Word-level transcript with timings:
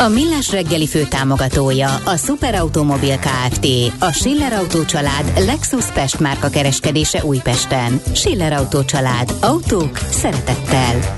A 0.00 0.08
Millás 0.08 0.50
reggeli 0.50 0.86
fő 0.86 1.04
támogatója 1.04 1.94
a 2.04 2.16
Superautomobil 2.16 3.18
KFT, 3.18 3.66
a 3.98 4.12
Schiller 4.12 4.52
Auto 4.52 4.84
család 4.84 5.32
Lexus 5.36 5.84
Pest 5.92 6.20
márka 6.20 6.48
kereskedése 6.48 7.24
Újpesten. 7.24 8.00
Schiller 8.14 8.52
Auto 8.52 8.84
család. 8.84 9.34
Autók 9.40 9.96
szeretettel. 9.96 11.16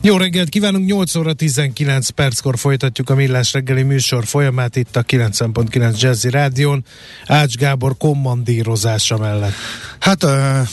Jó 0.00 0.16
reggelt 0.16 0.48
kívánunk, 0.48 0.86
8 0.86 1.14
óra 1.14 1.32
19 1.32 2.08
perckor 2.08 2.58
folytatjuk 2.58 3.10
a 3.10 3.14
Millás 3.14 3.52
reggeli 3.52 3.82
műsor 3.82 4.24
folyamát 4.24 4.76
itt 4.76 4.96
a 4.96 5.02
90.9 5.02 6.00
Jazzy 6.00 6.30
Rádión, 6.30 6.84
Ács 7.26 7.56
Gábor 7.56 7.96
kommandírozása 7.96 9.16
mellett. 9.16 9.54
Hát 9.98 10.24
uh, 10.24 10.30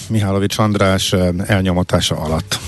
Mihálovics 0.10 0.58
András 0.58 1.12
uh, 1.12 1.30
elnyomatása 1.46 2.16
alatt. 2.16 2.60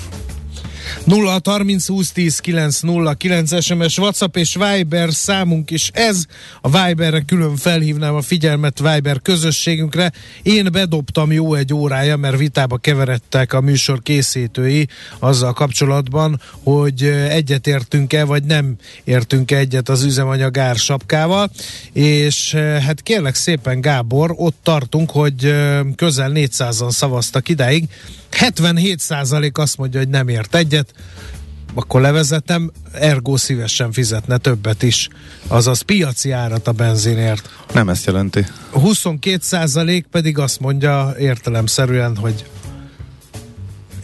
0 1.05 1.39
30 1.43 1.87
20 1.87 2.11
10 2.11 2.39
9 2.39 2.79
0 2.79 3.13
9 3.13 3.63
SMS 3.63 3.97
WhatsApp 3.97 4.35
és 4.35 4.57
Viber 4.59 5.13
számunk 5.13 5.71
is 5.71 5.89
ez. 5.93 6.25
A 6.61 6.69
Viberre 6.69 7.21
külön 7.21 7.55
felhívnám 7.55 8.15
a 8.15 8.21
figyelmet 8.21 8.79
Viber 8.79 9.21
közösségünkre. 9.21 10.11
Én 10.43 10.71
bedobtam 10.71 11.31
jó 11.31 11.53
egy 11.53 11.73
órája, 11.73 12.17
mert 12.17 12.37
vitába 12.37 12.77
keveredtek 12.77 13.53
a 13.53 13.61
műsor 13.61 14.01
készítői 14.01 14.87
azzal 15.19 15.53
kapcsolatban, 15.53 16.41
hogy 16.63 17.03
egyet 17.29 17.67
értünk-e, 17.67 18.23
vagy 18.23 18.43
nem 18.43 18.75
értünk-e 19.03 19.57
egyet 19.57 19.89
az 19.89 20.03
üzemanyag 20.03 20.57
ársapkával, 20.57 21.49
és 21.93 22.53
hát 22.55 23.01
kérlek 23.01 23.35
szépen 23.35 23.81
Gábor, 23.81 24.33
ott 24.37 24.57
tartunk, 24.63 25.11
hogy 25.11 25.53
közel 25.95 26.31
400-an 26.33 26.89
szavaztak 26.89 27.49
idáig, 27.49 27.87
77% 28.39 29.51
azt 29.53 29.77
mondja, 29.77 29.99
hogy 29.99 30.09
nem 30.09 30.27
ért 30.27 30.55
egyet, 30.55 30.93
akkor 31.73 32.01
levezetem, 32.01 32.71
ergo 32.91 33.37
szívesen 33.37 33.91
fizetne 33.91 34.37
többet 34.37 34.83
is, 34.83 35.07
azaz 35.47 35.81
piaci 35.81 36.31
árat 36.31 36.67
a 36.67 36.71
benzinért. 36.71 37.49
Nem 37.73 37.89
ezt 37.89 38.05
jelenti. 38.05 38.45
22% 38.73 40.03
pedig 40.11 40.37
azt 40.37 40.59
mondja 40.59 41.15
értelemszerűen, 41.19 42.17
hogy 42.17 42.45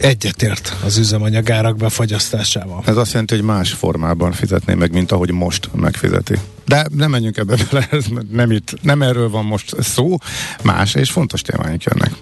egyetért 0.02 0.76
az 0.84 0.96
üzemanyagárak 0.96 1.76
befagyasztásával. 1.76 2.82
Ez 2.86 2.96
azt 2.96 3.10
jelenti, 3.10 3.34
hogy 3.34 3.44
más 3.44 3.72
formában 3.72 4.32
fizetné 4.32 4.74
meg, 4.74 4.92
mint 4.92 5.12
ahogy 5.12 5.30
most 5.30 5.68
megfizeti. 5.74 6.34
De 6.64 6.86
nem 6.90 7.10
menjünk 7.10 7.36
ebbe 7.36 7.56
bele, 7.70 7.86
ez 7.90 8.04
nem, 8.30 8.50
itt, 8.50 8.82
nem 8.82 9.02
erről 9.02 9.30
van 9.30 9.44
most 9.44 9.82
szó, 9.82 10.16
más 10.62 10.94
és 10.94 11.10
fontos 11.10 11.42
témáink 11.42 11.82
jönnek. 11.82 12.12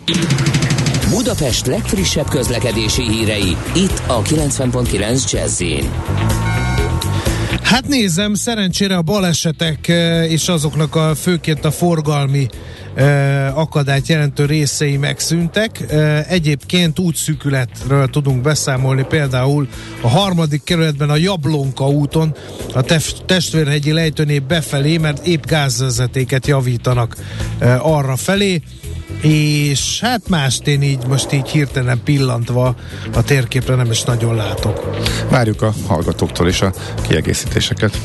Budapest 1.11 1.67
legfrissebb 1.67 2.29
közlekedési 2.29 3.03
hírei, 3.03 3.57
itt 3.75 4.03
a 4.07 4.23
90.9 4.23 5.31
jazz 5.33 5.61
Hát 7.71 7.89
nézem, 7.89 8.35
szerencsére 8.35 8.97
a 8.97 9.03
balesetek 9.03 9.89
és 10.29 10.49
azoknak 10.49 10.95
a 10.95 11.15
főként 11.15 11.65
a 11.65 11.71
forgalmi 11.71 12.47
akadályt 13.55 14.07
jelentő 14.07 14.45
részei 14.45 14.97
megszűntek. 14.97 15.85
Egyébként 16.29 16.99
útszűkületről 16.99 18.07
tudunk 18.07 18.43
beszámolni, 18.43 19.05
például 19.09 19.69
a 20.01 20.09
harmadik 20.09 20.63
kerületben 20.63 21.11
a 21.11 21.17
Jablonka 21.17 21.89
úton 21.89 22.35
a 22.75 22.85
testvérhegyi 23.27 23.93
lejtőnél 23.93 24.41
befelé, 24.41 24.97
mert 24.97 25.27
épp 25.27 25.45
gázvezetéket 25.45 26.47
javítanak 26.47 27.17
arra 27.79 28.17
felé 28.17 28.63
és 29.21 30.01
hát 30.01 30.29
mást 30.29 30.67
én 30.67 30.83
így 30.83 31.07
most 31.07 31.33
így 31.33 31.49
hirtelen 31.49 32.01
pillantva 32.05 32.75
a 33.15 33.23
térképre 33.23 33.75
nem 33.75 33.91
is 33.91 34.03
nagyon 34.03 34.35
látok. 34.35 34.91
Várjuk 35.31 35.63
a 35.63 35.75
hallgatóktól 35.87 36.49
is 36.49 36.61
a 36.61 36.73
kiegészítéseket. 37.09 37.99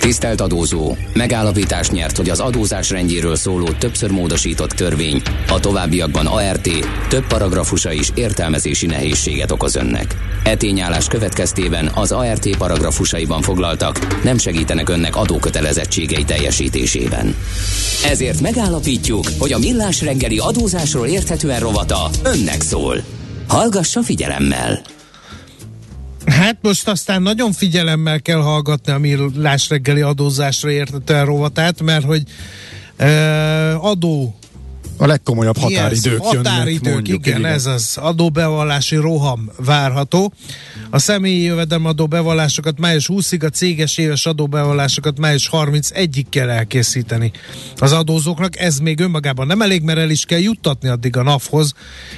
Tisztelt 0.00 0.40
adózó! 0.40 0.96
Megállapítást 1.12 1.92
nyert, 1.92 2.16
hogy 2.16 2.30
az 2.30 2.40
adózás 2.40 2.90
rendjéről 2.90 3.36
szóló 3.36 3.68
többször 3.68 4.10
módosított 4.10 4.70
törvény 4.70 5.22
a 5.48 5.60
továbbiakban 5.60 6.26
ART 6.26 6.68
több 7.08 7.26
paragrafusa 7.26 7.92
is 7.92 8.10
értelmezési 8.14 8.86
nehézséget 8.86 9.50
okoz 9.50 9.76
önnek. 9.76 10.16
E 10.44 10.56
tényállás 10.56 11.06
következtében 11.06 11.90
az 11.94 12.12
ART 12.12 12.56
paragrafusaiban 12.56 13.42
foglaltak 13.42 14.22
nem 14.24 14.38
segítenek 14.38 14.88
önnek 14.88 15.16
adókötelezettségei 15.16 16.24
teljesítésében. 16.24 17.34
Ezért 18.04 18.40
megállapítjuk, 18.40 19.24
hogy 19.38 19.52
a 19.52 19.58
Millás 19.58 20.02
reggeli 20.02 20.38
adózásról 20.46 21.06
érthetően 21.06 21.60
rovata 21.60 22.10
önnek 22.22 22.62
szól. 22.62 23.04
Hallgassa 23.48 24.02
figyelemmel! 24.02 24.82
Hát 26.26 26.56
most 26.60 26.88
aztán 26.88 27.22
nagyon 27.22 27.52
figyelemmel 27.52 28.22
kell 28.22 28.40
hallgatni 28.40 28.92
a 28.92 28.98
Millás 28.98 29.68
reggeli 29.68 30.00
adózásra 30.00 30.70
értetően 30.70 31.24
rovatát, 31.24 31.82
mert 31.82 32.04
hogy 32.04 32.22
uh, 32.98 33.84
adó 33.84 34.34
a 34.98 35.06
legkomolyabb 35.06 35.58
határidők 35.58 36.22
yes, 36.22 36.36
határidők, 36.36 36.92
mondjuk, 36.92 37.26
igen, 37.26 37.38
igen, 37.38 37.52
ez 37.52 37.66
az 37.66 37.96
adóbevallási 38.00 38.96
roham 38.96 39.50
várható. 39.64 40.32
A 40.90 40.98
személyi 40.98 41.42
jövedelemadó 41.42 42.06
bevallásokat 42.06 42.78
május 42.78 43.08
20-ig, 43.12 43.44
a 43.44 43.48
céges 43.48 43.98
éves 43.98 44.26
adóbevallásokat 44.26 45.18
május 45.18 45.48
31-ig 45.52 46.24
kell 46.30 46.48
elkészíteni 46.48 47.30
az 47.76 47.92
adózóknak. 47.92 48.58
Ez 48.58 48.78
még 48.78 49.00
önmagában 49.00 49.46
nem 49.46 49.62
elég, 49.62 49.82
mert 49.82 49.98
el 49.98 50.10
is 50.10 50.24
kell 50.24 50.38
juttatni 50.38 50.88
addig 50.88 51.16
a 51.16 51.22
NAV-hoz, 51.22 51.72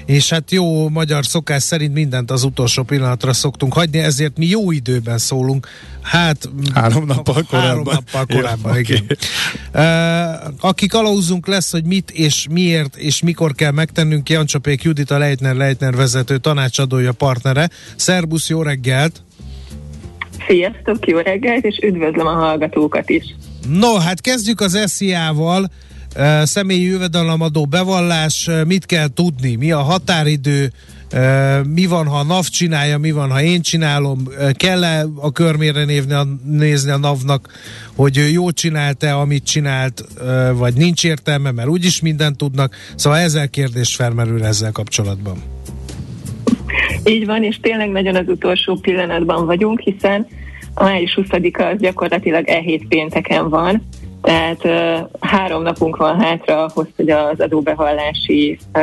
és 0.06 0.28
hát 0.28 0.50
jó 0.50 0.88
magyar 0.88 1.26
szokás 1.26 1.62
szerint 1.62 1.92
mindent 1.92 2.30
az 2.30 2.42
utolsó 2.42 2.82
pillanatra 2.82 3.32
szoktunk 3.32 3.72
hagyni, 3.72 3.98
ezért 3.98 4.38
mi 4.38 4.46
jó 4.46 4.70
időben 4.70 5.18
szólunk. 5.18 5.68
Hát 6.02 6.50
három 6.74 7.04
nappal 7.04 7.42
korábban. 7.42 7.68
Három 7.68 7.84
nappal 7.84 8.26
korábban, 8.26 8.74
ja, 8.74 8.80
igen. 8.80 9.02
Okay. 9.02 9.84
Uh, 9.84 10.54
akik 10.60 10.94
alauzunk 10.94 11.46
lesz, 11.46 11.70
hogy 11.70 11.84
mit 11.84 12.10
és 12.10 12.46
miért 12.68 12.96
és 12.96 13.22
mikor 13.22 13.52
kell 13.52 13.70
megtennünk, 13.70 14.28
Jancsapék 14.28 14.82
Judita 14.82 15.18
Leitner 15.18 15.54
Leitner 15.54 15.94
vezető 15.94 16.38
tanácsadója 16.38 17.12
partnere. 17.12 17.68
Szerbusz, 17.96 18.48
jó 18.48 18.62
reggelt! 18.62 19.22
Sziasztok, 20.48 21.06
jó 21.06 21.18
reggelt, 21.18 21.64
és 21.64 21.78
üdvözlöm 21.82 22.26
a 22.26 22.32
hallgatókat 22.32 23.10
is! 23.10 23.24
No, 23.68 23.98
hát 23.98 24.20
kezdjük 24.20 24.60
az 24.60 24.78
SZIA-val. 24.86 25.70
Személyi 26.42 26.84
jövedelemadó 26.84 27.66
bevallás, 27.66 28.50
mit 28.66 28.86
kell 28.86 29.08
tudni, 29.14 29.54
mi 29.54 29.72
a 29.72 29.80
határidő, 29.82 30.72
mi 31.74 31.86
van, 31.86 32.06
ha 32.06 32.18
a 32.18 32.22
NAV 32.22 32.44
csinálja, 32.44 32.98
mi 32.98 33.10
van, 33.10 33.30
ha 33.30 33.42
én 33.42 33.60
csinálom, 33.60 34.18
kell-e 34.52 35.04
a 35.16 35.32
körmére 35.32 35.84
nézni 36.44 36.90
a 36.90 36.96
NAV-nak, 36.96 37.48
hogy 37.96 38.18
ő 38.18 38.28
jól 38.28 38.52
csinálta, 38.52 39.20
amit 39.20 39.44
csinált, 39.44 40.04
vagy 40.54 40.74
nincs 40.74 41.04
értelme, 41.04 41.50
mert 41.50 41.68
úgyis 41.68 42.00
mindent 42.00 42.36
tudnak. 42.36 42.74
Szóval 42.94 43.18
ezer 43.18 43.50
kérdés 43.50 43.96
felmerül 43.96 44.44
ezzel 44.44 44.72
kapcsolatban. 44.72 45.42
Így 47.04 47.26
van, 47.26 47.42
és 47.42 47.58
tényleg 47.60 47.90
nagyon 47.90 48.16
az 48.16 48.28
utolsó 48.28 48.76
pillanatban 48.76 49.46
vagyunk, 49.46 49.80
hiszen 49.80 50.26
a 50.74 50.84
május 50.84 51.18
20-a 51.22 51.62
az 51.62 51.80
gyakorlatilag 51.80 52.48
e 52.48 52.58
hét 52.58 52.88
pénteken 52.88 53.48
van, 53.48 53.82
tehát 54.22 54.64
uh, 54.64 55.08
három 55.20 55.62
napunk 55.62 55.96
van 55.96 56.20
hátra 56.20 56.64
ahhoz, 56.64 56.86
hogy 56.96 57.10
az 57.10 57.40
adóbevallási 57.40 58.58
uh, 58.74 58.82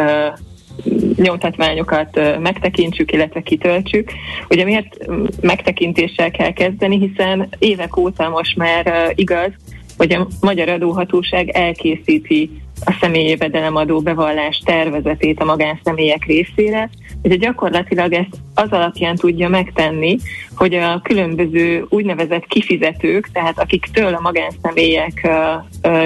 nyomtatványokat 1.15 2.39
megtekintsük, 2.39 3.11
illetve 3.11 3.41
kitöltsük. 3.41 4.11
Ugye 4.49 4.63
miért 4.63 4.97
megtekintéssel 5.41 6.31
kell 6.31 6.51
kezdeni, 6.51 6.97
hiszen 6.99 7.47
évek 7.59 7.97
óta 7.97 8.29
most 8.29 8.57
már 8.57 9.11
igaz, 9.15 9.51
hogy 9.97 10.13
a 10.13 10.27
Magyar 10.41 10.69
Adóhatóság 10.69 11.49
elkészíti 11.49 12.49
a 12.85 12.97
személyi 13.01 13.29
jövedelemadó 13.29 13.99
bevallás 13.99 14.61
tervezetét 14.65 15.39
a 15.39 15.45
magánszemélyek 15.45 16.25
részére, 16.25 16.89
hogy 17.21 17.39
gyakorlatilag 17.39 18.13
ezt 18.13 18.37
az 18.53 18.71
alapján 18.71 19.15
tudja 19.15 19.49
megtenni, 19.49 20.17
hogy 20.55 20.73
a 20.73 21.01
különböző 21.03 21.85
úgynevezett 21.89 22.45
kifizetők, 22.45 23.29
tehát 23.31 23.59
akiktől 23.59 24.13
a 24.13 24.19
magánszemélyek 24.21 25.29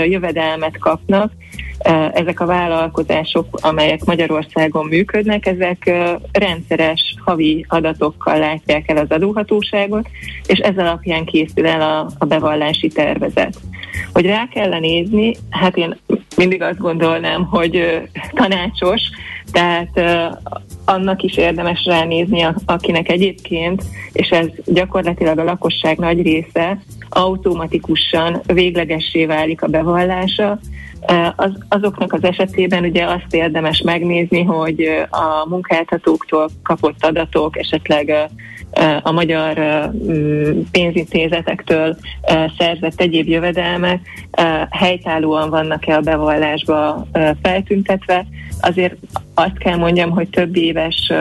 jövedelmet 0.06 0.78
kapnak, 0.78 1.32
ezek 2.14 2.40
a 2.40 2.46
vállalkozások, 2.46 3.46
amelyek 3.62 4.04
Magyarországon 4.04 4.86
működnek, 4.86 5.46
ezek 5.46 5.92
rendszeres 6.32 7.16
havi 7.26 7.66
adatokkal 7.68 8.38
látják 8.38 8.90
el 8.90 8.98
az 8.98 9.10
adóhatóságot, 9.10 10.10
és 10.48 10.60
ez 10.60 10.78
alapján 10.78 11.26
készül 11.26 11.68
el 11.68 11.82
a, 11.82 12.10
a 12.18 12.26
bevallási 12.26 12.88
tervezet. 12.88 13.60
Hogy 14.14 14.26
rá 14.26 14.48
kell 14.48 14.80
nézni, 14.80 15.36
hát 15.50 15.78
én 15.78 15.98
mindig 16.36 16.62
azt 16.62 16.78
gondolnám, 16.78 17.46
hogy 17.46 18.02
tanácsos, 18.34 19.02
tehát 19.52 20.02
annak 20.86 21.22
is 21.22 21.38
érdemes 21.38 21.86
ránézni, 21.86 22.48
akinek 22.66 23.10
egyébként, 23.10 23.84
és 24.14 24.30
ez 24.30 24.48
gyakorlatilag 24.66 25.38
a 25.38 25.44
lakosság 25.44 25.98
nagy 25.98 26.22
része, 26.22 26.82
automatikusan 27.10 28.42
véglegessé 28.54 29.26
válik 29.26 29.62
a 29.62 29.68
bevallása, 29.68 30.60
az, 31.36 31.52
azoknak 31.70 32.14
az 32.14 32.24
esetében 32.24 32.84
ugye 32.84 33.06
azt 33.06 33.34
érdemes 33.34 33.82
megnézni, 33.82 34.44
hogy 34.44 35.06
a 35.10 35.50
munkáltatóktól 35.50 36.50
kapott 36.64 37.06
adatok, 37.06 37.58
esetleg 37.58 38.30
a 39.02 39.12
magyar 39.12 39.60
pénzintézetektől 40.72 41.98
szerzett 42.58 43.02
egyéb 43.02 43.28
jövedelmek 43.28 44.00
helytállóan 44.70 45.50
vannak-e 45.50 45.96
a 45.96 46.02
bevallásba 46.02 47.08
feltüntetve. 47.42 48.26
Azért 48.62 48.96
azt 49.34 49.58
kell 49.58 49.76
mondjam, 49.76 50.10
hogy 50.10 50.30
több 50.30 50.56
éves 50.56 51.12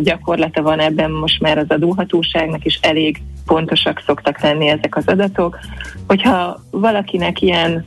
gyakorlata 0.00 0.62
van 0.62 0.80
ebben 0.80 1.10
most 1.10 1.40
már 1.40 1.58
az 1.58 1.68
adóhatóságnak, 1.68 2.64
is 2.64 2.78
elég 2.82 3.22
pontosak 3.46 4.02
szoktak 4.06 4.40
lenni 4.40 4.68
ezek 4.68 4.96
az 4.96 5.06
adatok. 5.06 5.58
Hogyha 6.06 6.60
valakinek 6.70 7.42
ilyen 7.42 7.84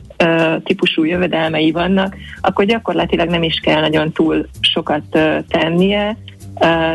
típusú 0.64 1.04
jövedelmei 1.04 1.70
vannak, 1.70 2.16
akkor 2.40 2.64
gyakorlatilag 2.64 3.28
nem 3.28 3.42
is 3.42 3.60
kell 3.62 3.80
nagyon 3.80 4.12
túl 4.12 4.46
sokat 4.60 5.02
tennie, 5.48 6.16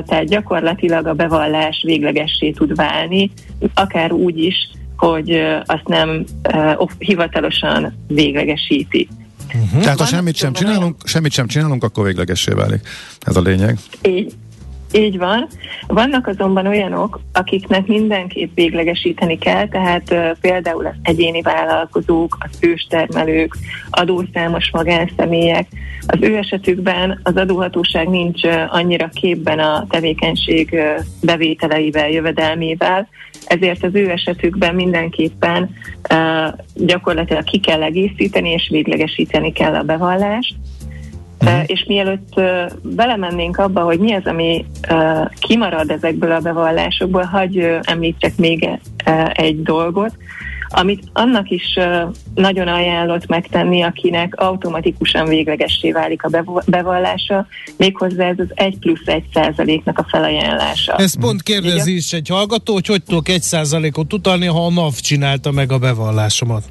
tehát 0.06 0.28
gyakorlatilag 0.28 1.08
a 1.08 1.14
bevallás 1.14 1.84
véglegessé 1.86 2.52
tud 2.52 2.76
válni, 2.76 3.32
akár 3.74 4.12
úgy 4.12 4.38
is, 4.38 4.70
hogy 4.98 5.32
azt 5.66 5.88
nem 5.88 6.24
hivatalosan 6.98 7.94
véglegesíti. 8.08 9.08
Uh-huh. 9.48 9.82
Tehát 9.82 10.00
ha 10.00 10.06
semmit 10.06 10.36
sem, 10.36 10.54
csinálunk, 10.54 10.96
semmit 11.04 11.32
sem 11.32 11.48
csinálunk, 11.48 11.84
akkor 11.84 12.06
véglegessé 12.06 12.52
válik. 12.52 12.88
Ez 13.20 13.36
a 13.36 13.42
lényeg. 13.42 13.78
Így, 14.02 14.34
így 14.94 15.18
van. 15.18 15.48
Vannak 15.88 16.28
azonban 16.28 16.68
olyanok, 16.68 17.20
akiknek 17.34 17.88
mindenképp 17.88 18.56
véglegesíteni 18.56 19.38
kell, 19.38 19.68
tehát 19.68 20.12
uh, 20.12 20.32
például 20.42 20.86
az 20.86 20.96
egyéni 21.02 21.42
vállalkozók, 21.42 22.38
az 22.40 22.58
őstermelők, 22.62 23.58
adószámos 23.90 24.70
magánszemélyek. 24.72 25.68
Az 26.08 26.18
ő 26.22 26.38
esetükben 26.38 27.20
az 27.24 27.36
adóhatóság 27.36 28.10
nincs 28.10 28.44
uh, 28.44 28.76
annyira 28.76 29.08
képben 29.08 29.60
a 29.60 29.86
tevékenység 29.90 30.70
uh, 30.72 31.06
bevételeivel, 31.22 32.10
jövedelmével, 32.10 33.08
ezért 33.46 33.84
az 33.84 33.96
ő 33.96 34.10
esetükben 34.10 34.76
mindenképpen 34.76 35.70
uh, 36.14 36.60
gyakorlatilag 36.76 37.44
ki 37.44 37.60
kell 37.60 37.84
egészíteni 37.84 38.50
és 38.50 38.68
véglegesíteni 38.72 39.52
kell 39.52 39.76
a 39.76 39.84
bevallást. 39.84 40.56
Uh, 41.46 41.64
és 41.66 41.86
mielőtt 41.88 42.42
belemennénk 42.82 43.58
abba, 43.58 43.82
hogy 43.82 44.00
mi 44.00 44.14
az, 44.14 44.26
ami 44.26 44.66
kimarad 45.40 45.90
ezekből 45.90 46.32
a 46.32 46.40
bevallásokból, 46.40 47.24
hagyj 47.24 47.64
említsek 47.82 48.38
még 48.38 48.70
egy 49.34 49.62
dolgot, 49.62 50.18
amit 50.76 51.04
annak 51.14 51.50
is 51.50 51.80
nagyon 52.36 52.68
ajánlott 52.68 53.28
megtenni, 53.28 53.82
akinek 53.82 54.36
automatikusan 54.36 55.28
véglegessé 55.28 55.92
válik 55.92 56.24
a 56.24 56.44
bevallása, 56.66 57.48
méghozzá 57.78 58.28
ez 58.28 58.40
az 58.40 58.48
1 58.54 58.78
plusz 58.80 59.06
1 59.06 59.24
százaléknak 59.34 60.00
a 60.00 60.06
felajánlása. 60.10 60.96
Ez 60.96 61.20
pont 61.20 61.44
kérdezi 61.44 61.96
is 61.96 62.14
egy 62.14 62.28
hallgató, 62.28 62.74
hogy 62.74 62.88
hogy 62.88 63.04
tudok 63.04 63.30
1 63.30 63.42
százalékot 63.42 64.14
utalni, 64.14 64.46
ha 64.46 64.66
a 64.66 64.72
NAV 64.72 64.94
csinálta 64.94 65.52
meg 65.52 65.72
a 65.72 65.78
bevallásomat 65.78 66.64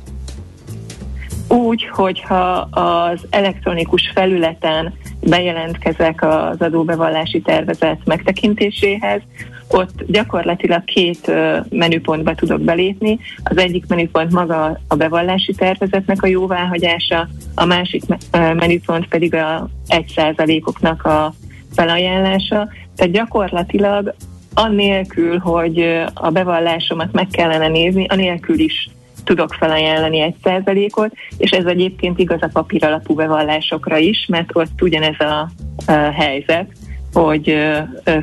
úgy, 1.52 1.88
hogyha 1.92 2.68
az 2.70 3.26
elektronikus 3.30 4.10
felületen 4.14 4.92
bejelentkezek 5.20 6.22
az 6.22 6.60
adóbevallási 6.60 7.40
tervezet 7.40 7.98
megtekintéséhez, 8.04 9.20
ott 9.68 10.04
gyakorlatilag 10.06 10.84
két 10.84 11.32
menüpontba 11.70 12.34
tudok 12.34 12.60
belépni. 12.60 13.18
Az 13.44 13.56
egyik 13.56 13.86
menüpont 13.88 14.32
maga 14.32 14.80
a 14.88 14.94
bevallási 14.94 15.52
tervezetnek 15.52 16.22
a 16.22 16.26
jóváhagyása, 16.26 17.28
a 17.54 17.64
másik 17.64 18.02
menüpont 18.32 19.08
pedig 19.08 19.34
a 19.34 19.68
1%-oknak 19.88 21.04
a 21.04 21.34
felajánlása. 21.74 22.68
Tehát 22.96 23.12
gyakorlatilag 23.12 24.14
annélkül, 24.54 25.38
hogy 25.38 26.02
a 26.14 26.30
bevallásomat 26.30 27.12
meg 27.12 27.26
kellene 27.26 27.68
nézni, 27.68 28.06
anélkül 28.08 28.58
is 28.58 28.90
tudok 29.24 29.54
felajánlani 29.54 30.20
egy 30.20 30.34
százalékot, 30.42 31.12
és 31.36 31.50
ez 31.50 31.64
egyébként 31.64 32.18
igaz 32.18 32.42
a 32.42 32.50
papír 32.52 32.84
alapú 32.84 33.14
bevallásokra 33.14 33.96
is, 33.96 34.26
mert 34.28 34.50
ott 34.52 34.82
ugyanez 34.82 35.20
a, 35.20 35.50
a 35.86 35.92
helyzet, 35.92 36.66
hogy 37.12 37.56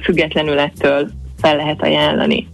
függetlenül 0.01 0.59
ettől 0.59 1.09
fel 1.41 1.55
lehet 1.55 1.81
ajánlani. 1.81 2.47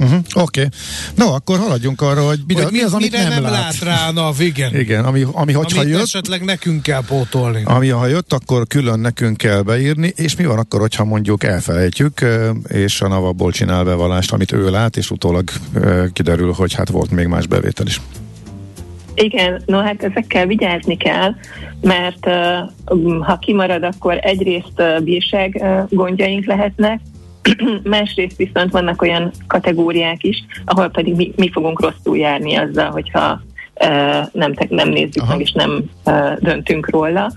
Uh-huh, 0.00 0.18
Oké. 0.34 0.40
Okay. 0.40 0.66
No, 1.14 1.32
akkor 1.34 1.58
haladjunk 1.58 2.00
arra, 2.00 2.26
hogy, 2.26 2.40
mi, 2.46 2.54
hogy 2.54 2.72
mi 2.72 2.80
az, 2.80 2.92
amit 2.92 3.12
nem, 3.12 3.28
nem 3.28 3.42
lát. 3.42 3.52
lát 3.52 3.78
rá 3.78 4.08
a 4.08 4.12
NAV, 4.12 4.40
igen. 4.40 4.76
igen, 4.76 5.04
ami, 5.04 5.26
ami 5.32 5.52
hogyha 5.52 5.80
amit 5.80 5.92
jött... 5.92 6.02
esetleg 6.02 6.44
nekünk 6.44 6.82
kell 6.82 7.04
pótolni. 7.04 7.62
Ami 7.64 7.88
ha 7.88 8.06
jött, 8.06 8.32
akkor 8.32 8.66
külön 8.66 9.00
nekünk 9.00 9.36
kell 9.36 9.62
beírni, 9.62 10.12
és 10.16 10.36
mi 10.36 10.44
van 10.44 10.58
akkor, 10.58 10.80
hogyha 10.80 11.04
mondjuk 11.04 11.44
elfelejtjük, 11.44 12.24
és 12.68 13.00
a 13.00 13.08
NAV 13.08 13.24
abból 13.24 13.52
csinál 13.52 13.84
bevallást, 13.84 14.32
amit 14.32 14.52
ő 14.52 14.70
lát, 14.70 14.96
és 14.96 15.10
utólag 15.10 15.50
kiderül, 16.12 16.52
hogy 16.52 16.74
hát 16.74 16.88
volt 16.88 17.10
még 17.10 17.26
más 17.26 17.46
bevétel 17.46 17.86
is. 17.86 18.00
Igen, 19.14 19.62
no 19.66 19.78
hát 19.78 20.02
ezekkel 20.02 20.46
vigyázni 20.46 20.96
kell, 20.96 21.34
mert 21.80 22.26
uh, 22.26 23.24
ha 23.24 23.36
kimarad, 23.38 23.82
akkor 23.82 24.18
egyrészt 24.22 24.72
uh, 24.76 25.02
bírság 25.02 25.58
uh, 25.60 25.96
gondjaink 25.98 26.44
lehetnek, 26.44 27.00
Másrészt 27.82 28.36
viszont 28.36 28.72
vannak 28.72 29.02
olyan 29.02 29.30
kategóriák 29.46 30.24
is, 30.24 30.44
ahol 30.64 30.88
pedig 30.88 31.14
mi, 31.14 31.32
mi 31.36 31.50
fogunk 31.52 31.80
rosszul 31.80 32.18
járni 32.18 32.54
azzal, 32.54 32.90
hogyha 32.90 33.42
uh, 33.80 34.32
nem, 34.32 34.54
nem 34.68 34.88
nézzük 34.88 35.22
Aha. 35.22 35.32
meg 35.32 35.40
és 35.40 35.52
nem 35.52 35.82
uh, 36.04 36.38
döntünk 36.38 36.90
róla. 36.90 37.32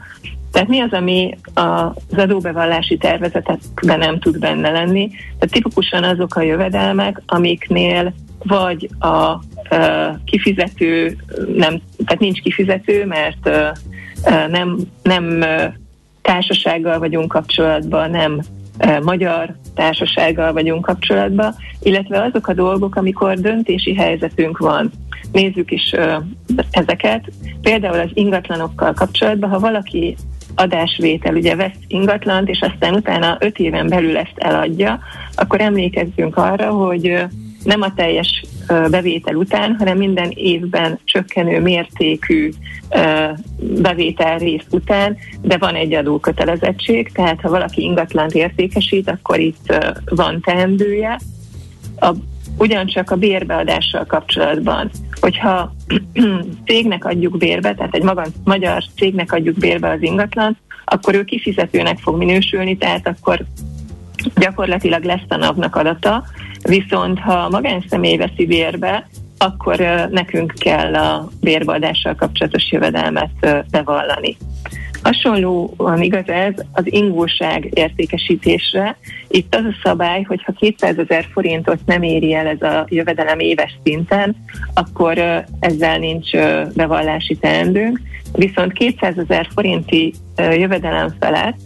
Tehát 0.51 0.67
mi 0.67 0.79
az, 0.79 0.91
ami 0.91 1.37
az 1.53 2.17
adóbevallási 2.17 2.97
tervezetekben 2.97 3.99
nem 3.99 4.19
tud 4.19 4.39
benne 4.39 4.71
lenni? 4.71 5.09
Tehát 5.09 5.53
tipikusan 5.53 6.03
azok 6.03 6.35
a 6.35 6.41
jövedelmek, 6.41 7.21
amiknél 7.25 8.13
vagy 8.43 8.89
a 8.99 9.33
uh, 9.33 10.17
kifizető, 10.25 11.17
nem, 11.55 11.81
tehát 12.05 12.19
nincs 12.19 12.41
kifizető, 12.41 13.05
mert 13.05 13.49
uh, 13.49 14.47
nem, 14.47 14.79
nem 15.03 15.25
uh, 15.25 15.73
társasággal 16.21 16.99
vagyunk 16.99 17.27
kapcsolatban, 17.27 18.09
nem 18.09 18.41
magyar 19.03 19.55
társasággal 19.75 20.53
vagyunk 20.53 20.85
kapcsolatban, 20.85 21.55
illetve 21.81 22.23
azok 22.23 22.47
a 22.47 22.53
dolgok, 22.53 22.95
amikor 22.95 23.39
döntési 23.39 23.95
helyzetünk 23.95 24.57
van. 24.57 24.91
Nézzük 25.31 25.71
is 25.71 25.95
ezeket. 26.71 27.31
Például 27.61 27.99
az 27.99 28.09
ingatlanokkal 28.13 28.93
kapcsolatban, 28.93 29.49
ha 29.49 29.59
valaki 29.59 30.15
adásvétel, 30.55 31.35
ugye 31.35 31.55
vesz 31.55 31.77
ingatlant, 31.87 32.49
és 32.49 32.61
aztán 32.61 32.93
utána 32.93 33.37
öt 33.39 33.59
éven 33.59 33.87
belül 33.87 34.17
ezt 34.17 34.37
eladja, 34.37 34.99
akkor 35.35 35.61
emlékezzünk 35.61 36.37
arra, 36.37 36.69
hogy 36.69 37.25
nem 37.63 37.81
a 37.81 37.93
teljes 37.93 38.43
bevétel 38.67 39.35
után, 39.35 39.75
hanem 39.77 39.97
minden 39.97 40.31
évben 40.33 40.99
csökkenő 41.03 41.61
mértékű 41.61 42.51
bevétel 43.59 44.37
rész 44.37 44.65
után, 44.69 45.17
de 45.41 45.57
van 45.57 45.75
egy 45.75 45.93
adókötelezettség, 45.93 47.11
tehát 47.11 47.41
ha 47.41 47.49
valaki 47.49 47.81
ingatlant 47.81 48.33
értékesít, 48.33 49.09
akkor 49.09 49.39
itt 49.39 49.75
van 50.05 50.41
teendője. 50.41 51.19
A, 51.99 52.11
ugyancsak 52.57 53.11
a 53.11 53.15
bérbeadással 53.15 54.05
kapcsolatban, 54.05 54.89
hogyha 55.19 55.73
cégnek 56.65 57.05
adjuk 57.05 57.37
bérbe, 57.37 57.73
tehát 57.73 57.95
egy 57.95 58.03
maga, 58.03 58.25
magyar 58.43 58.83
cégnek 58.95 59.31
adjuk 59.31 59.57
bérbe 59.57 59.89
az 59.89 60.01
ingatlan, 60.01 60.57
akkor 60.85 61.15
ő 61.15 61.23
kifizetőnek 61.23 61.97
fog 61.99 62.17
minősülni, 62.17 62.77
tehát 62.77 63.07
akkor 63.07 63.45
gyakorlatilag 64.35 65.03
lesz 65.03 65.25
a 65.27 65.35
napnak 65.35 65.75
adata, 65.75 66.23
viszont 66.61 67.19
ha 67.19 67.49
magánszemély 67.49 68.17
veszi 68.17 68.45
bérbe, 68.45 69.07
akkor 69.37 69.77
nekünk 70.11 70.53
kell 70.57 70.95
a 70.95 71.29
bérbeadással 71.41 72.15
kapcsolatos 72.15 72.71
jövedelmet 72.71 73.65
bevallani. 73.71 74.37
Hasonlóan 75.03 76.01
igaz 76.01 76.29
ez 76.29 76.53
az 76.71 76.83
ingóság 76.85 77.69
értékesítésre. 77.73 78.97
Itt 79.27 79.55
az 79.55 79.63
a 79.65 79.75
szabály, 79.83 80.21
hogy 80.21 80.43
ha 80.43 80.51
200 80.51 80.97
ezer 80.97 81.25
forintot 81.31 81.79
nem 81.85 82.01
éri 82.03 82.33
el 82.33 82.47
ez 82.47 82.61
a 82.61 82.85
jövedelem 82.89 83.39
éves 83.39 83.77
szinten, 83.83 84.35
akkor 84.73 85.43
ezzel 85.59 85.97
nincs 85.97 86.31
bevallási 86.75 87.35
teendőnk. 87.35 88.01
Viszont 88.33 88.73
200 88.73 89.17
ezer 89.17 89.47
forinti 89.53 90.13
jövedelem 90.37 91.15
felett 91.19 91.59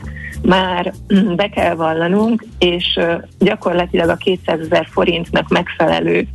már 0.45 0.93
be 1.35 1.49
kell 1.49 1.75
vallanunk, 1.75 2.45
és 2.59 2.99
gyakorlatilag 3.39 4.09
a 4.09 4.15
200 4.15 4.59
ezer 4.59 4.87
forintnak 4.91 5.49
megfelelő 5.49 6.27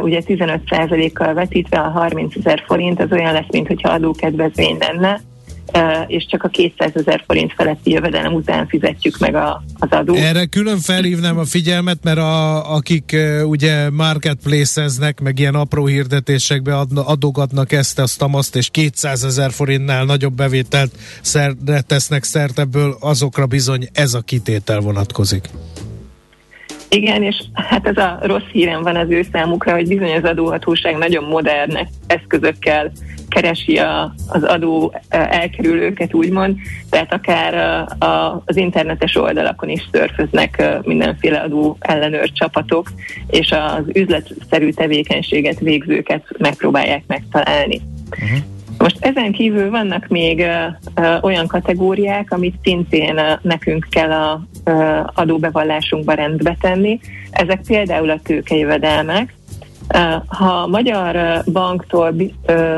ugye 0.00 0.20
15%-kal 0.26 1.34
vetítve 1.34 1.78
a 1.78 1.88
30 1.88 2.36
ezer 2.36 2.62
forint 2.66 3.00
az 3.00 3.12
olyan 3.12 3.32
lesz, 3.32 3.50
mint 3.50 3.66
hogyha 3.66 3.92
adókedvezmény 3.92 4.76
lenne, 4.78 5.20
és 6.06 6.26
csak 6.26 6.42
a 6.42 6.48
200 6.48 6.90
ezer 6.94 7.22
forint 7.26 7.52
feletti 7.52 7.90
jövedelem 7.90 8.34
után 8.34 8.66
fizetjük 8.66 9.18
meg 9.18 9.34
a, 9.34 9.62
az 9.78 9.88
adót. 9.90 10.16
Erre 10.16 10.46
külön 10.46 10.78
felhívnám 10.78 11.38
a 11.38 11.44
figyelmet, 11.44 11.98
mert 12.02 12.18
a, 12.18 12.74
akik 12.74 13.16
ugye 13.44 13.90
marketplace-eznek, 13.90 15.20
meg 15.20 15.38
ilyen 15.38 15.54
apró 15.54 15.86
hirdetésekbe 15.86 16.78
adna, 16.78 17.06
adogatnak 17.06 17.72
ezt, 17.72 17.98
azt, 17.98 18.24
azt, 18.30 18.56
és 18.56 18.68
200 18.70 19.24
ezer 19.24 19.50
forintnál 19.50 20.04
nagyobb 20.04 20.34
bevételt 20.34 20.92
szer, 21.20 21.52
tesznek 21.86 22.22
szert 22.22 22.58
ebből, 22.58 22.96
azokra 23.00 23.46
bizony 23.46 23.88
ez 23.92 24.14
a 24.14 24.20
kitétel 24.20 24.80
vonatkozik. 24.80 25.48
Igen, 26.94 27.22
és 27.22 27.36
hát 27.52 27.86
ez 27.86 27.96
a 27.96 28.18
rossz 28.22 28.50
hírem 28.52 28.82
van 28.82 28.96
az 28.96 29.10
ő 29.10 29.26
számukra, 29.32 29.72
hogy 29.72 29.88
bizony 29.88 30.16
az 30.16 30.24
adóhatóság 30.24 30.96
nagyon 30.96 31.24
modern 31.24 31.78
eszközökkel 32.06 32.92
keresi 33.28 33.78
a, 33.78 34.14
az 34.28 34.42
adó 34.42 34.94
elkerülőket, 35.08 36.14
úgymond, 36.14 36.56
tehát 36.90 37.12
akár 37.12 37.54
a, 37.54 38.04
a, 38.04 38.42
az 38.46 38.56
internetes 38.56 39.16
oldalakon 39.16 39.68
is 39.68 39.88
szörföznek 39.92 40.62
mindenféle 40.82 41.38
adó 41.38 41.76
ellenőr 41.80 42.32
csapatok, 42.32 42.92
és 43.26 43.50
az 43.50 43.84
üzletszerű 43.92 44.70
tevékenységet 44.70 45.58
végzőket 45.58 46.24
megpróbálják 46.38 47.02
megtalálni. 47.06 47.80
Uh-huh. 48.10 48.53
Most 48.78 48.96
ezen 49.00 49.32
kívül 49.32 49.70
vannak 49.70 50.06
még 50.08 50.44
olyan 51.20 51.46
kategóriák, 51.46 52.30
amit 52.30 52.54
szintén 52.62 53.20
nekünk 53.42 53.86
kell 53.90 54.10
a 54.10 54.42
adóbevallásunkba 55.14 56.12
rendbe 56.12 56.56
tenni. 56.60 57.00
Ezek 57.30 57.60
például 57.66 58.10
a 58.10 58.20
tőkejövedelmek, 58.22 59.34
ha 60.26 60.62
a 60.62 60.66
magyar 60.66 61.42
banktól 61.52 62.14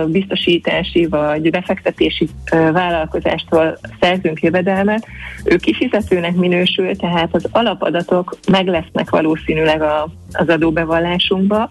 biztosítási 0.07 1.07
vagy 1.07 1.51
befektetési 1.51 2.29
vállalkozástól 2.51 3.79
szerzünk 4.01 4.41
jövedelmet, 4.41 5.07
ő 5.45 5.57
kifizetőnek 5.57 6.35
minősül, 6.35 6.97
tehát 6.97 7.35
az 7.35 7.49
alapadatok 7.51 8.39
meg 8.51 8.67
lesznek 8.67 9.11
valószínűleg 9.11 9.83
a, 9.83 10.09
az 10.33 10.49
adóbevallásunkba, 10.49 11.71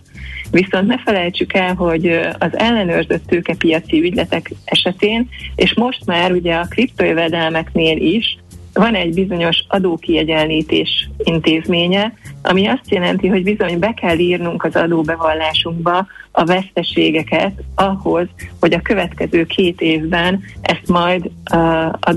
viszont 0.52 0.88
ne 0.88 0.98
felejtsük 0.98 1.54
el, 1.54 1.74
hogy 1.74 2.20
az 2.40 2.58
ellenőrzött 2.58 3.26
tőkepiaci 3.26 4.02
ügyletek 4.02 4.52
esetén, 4.66 5.30
és 5.56 5.74
most 5.74 6.06
már 6.06 6.32
ugye 6.32 6.56
a 6.56 6.68
kriptojövedelmeknél 6.70 7.98
is 7.98 8.38
van 8.80 8.96
egy 8.96 9.14
bizonyos 9.14 9.66
adókiegyenlítés 9.68 11.10
intézménye, 11.18 12.14
ami 12.42 12.68
azt 12.68 12.92
jelenti, 12.92 13.28
hogy 13.28 13.44
bizony 13.44 13.80
be 13.80 13.94
kell 13.94 14.18
írnunk 14.18 14.64
az 14.64 14.76
adóbevallásunkba 14.76 16.08
a 16.32 16.44
veszteségeket 16.46 17.52
ahhoz, 17.76 18.28
hogy 18.60 18.74
a 18.74 18.82
következő 18.82 19.46
két 19.46 19.82
évben 19.82 20.44
ezt 20.62 20.88
majd 20.88 21.30
uh, 21.54 21.86
a, 21.86 22.16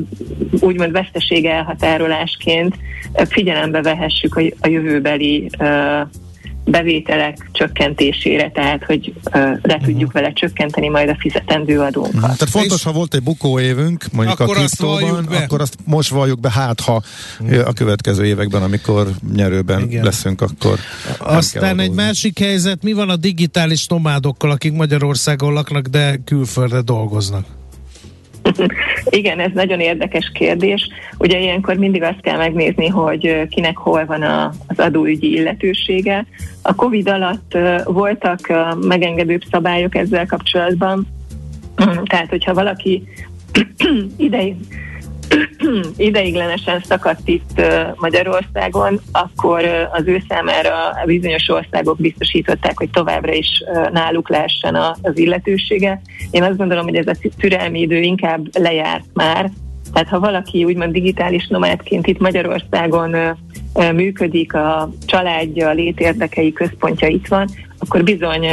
úgymond 0.60 0.92
veszteség 0.92 1.44
elhatárolásként 1.44 2.76
figyelembe 3.28 3.82
vehessük 3.82 4.36
a, 4.36 4.42
a 4.60 4.68
jövőbeli 4.68 5.50
uh, 5.58 6.00
bevételek 6.70 7.48
csökkentésére, 7.52 8.50
tehát 8.50 8.84
hogy 8.84 9.12
uh, 9.24 9.32
le 9.32 9.58
uh-huh. 9.62 9.84
tudjuk 9.84 10.12
vele 10.12 10.32
csökkenteni 10.32 10.88
majd 10.88 11.08
a 11.08 11.16
fizetendő 11.18 11.80
adónkat. 11.80 12.14
Uh-huh. 12.14 12.36
Tehát 12.36 12.50
fontos, 12.50 12.82
ha 12.82 12.92
volt 12.92 13.14
egy 13.14 13.22
bukóévünk, 13.22 14.04
mondjuk 14.12 14.40
akkor 14.40 14.56
a 14.56 14.58
kriptóban, 14.58 15.26
azt 15.26 15.42
akkor 15.42 15.60
azt 15.60 15.76
most 15.84 16.10
valljuk 16.10 16.40
be, 16.40 16.50
hát 16.50 16.80
ha 16.80 17.02
uh-huh. 17.40 17.68
a 17.68 17.72
következő 17.72 18.24
években, 18.24 18.62
amikor 18.62 19.06
nyerőben 19.34 19.82
Igen. 19.82 20.04
leszünk, 20.04 20.40
akkor 20.40 20.78
Aztán 21.18 21.78
egy 21.78 21.92
másik 21.92 22.38
helyzet, 22.38 22.82
mi 22.82 22.92
van 22.92 23.08
a 23.08 23.16
digitális 23.16 23.86
nomádokkal, 23.86 24.50
akik 24.50 24.72
Magyarországon 24.72 25.52
laknak, 25.52 25.86
de 25.86 26.20
külföldre 26.24 26.80
dolgoznak? 26.80 27.57
Igen, 29.04 29.40
ez 29.40 29.50
nagyon 29.54 29.80
érdekes 29.80 30.30
kérdés. 30.34 30.88
Ugye 31.18 31.38
ilyenkor 31.40 31.76
mindig 31.76 32.02
azt 32.02 32.20
kell 32.20 32.36
megnézni, 32.36 32.86
hogy 32.86 33.48
kinek 33.48 33.76
hol 33.76 34.04
van 34.04 34.22
a, 34.22 34.52
az 34.66 34.78
adóügyi 34.78 35.32
illetősége. 35.32 36.26
A 36.62 36.74
COVID 36.74 37.08
alatt 37.08 37.58
voltak 37.84 38.52
megengedőbb 38.80 39.42
szabályok 39.50 39.94
ezzel 39.94 40.26
kapcsolatban, 40.26 41.06
tehát 42.10 42.28
hogyha 42.28 42.54
valaki 42.54 43.02
idei 44.16 44.56
ideiglenesen 45.96 46.80
szakadt 46.84 47.28
itt 47.28 47.62
Magyarországon, 47.96 49.00
akkor 49.12 49.64
az 49.92 50.06
ő 50.06 50.22
számára 50.28 50.88
a 50.88 51.04
bizonyos 51.04 51.48
országok 51.48 51.98
biztosították, 51.98 52.78
hogy 52.78 52.90
továbbra 52.90 53.32
is 53.32 53.64
náluk 53.92 54.28
lehessen 54.28 54.74
az 55.02 55.18
illetősége. 55.18 56.00
Én 56.30 56.42
azt 56.42 56.56
gondolom, 56.56 56.84
hogy 56.84 56.96
ez 56.96 57.06
a 57.06 57.28
türelmi 57.38 57.80
idő 57.80 58.00
inkább 58.00 58.58
lejárt 58.58 59.04
már, 59.12 59.50
tehát 59.98 60.12
ha 60.12 60.20
valaki 60.20 60.64
úgymond 60.64 60.92
digitális 60.92 61.46
nomádként 61.46 62.06
itt 62.06 62.18
Magyarországon 62.18 63.16
működik, 63.94 64.54
a 64.54 64.90
családja, 65.06 65.68
a 65.68 65.72
létérdekei 65.72 66.52
központja 66.52 67.08
itt 67.08 67.26
van, 67.28 67.48
akkor 67.78 68.04
bizony 68.04 68.46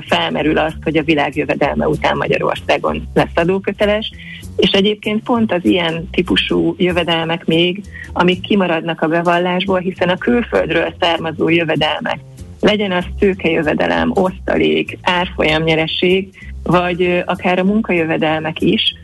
felmerül 0.00 0.58
azt, 0.58 0.76
hogy 0.82 0.96
a 0.96 1.02
világ 1.02 1.36
jövedelme 1.36 1.88
után 1.88 2.16
Magyarországon 2.16 3.08
lesz 3.14 3.30
adóköteles, 3.34 4.10
és 4.56 4.70
egyébként 4.70 5.22
pont 5.22 5.52
az 5.52 5.64
ilyen 5.64 6.08
típusú 6.10 6.74
jövedelmek 6.78 7.46
még, 7.46 7.82
amik 8.12 8.40
kimaradnak 8.40 9.00
a 9.00 9.08
bevallásból, 9.08 9.78
hiszen 9.78 10.08
a 10.08 10.18
külföldről 10.18 10.94
származó 11.00 11.48
jövedelmek, 11.48 12.18
legyen 12.60 12.92
az 12.92 13.04
tőkejövedelem, 13.18 14.10
osztalék, 14.14 14.98
árfolyamnyereség, 15.02 16.28
vagy 16.62 17.22
akár 17.26 17.58
a 17.58 17.64
munkajövedelmek 17.64 18.60
is, 18.60 18.94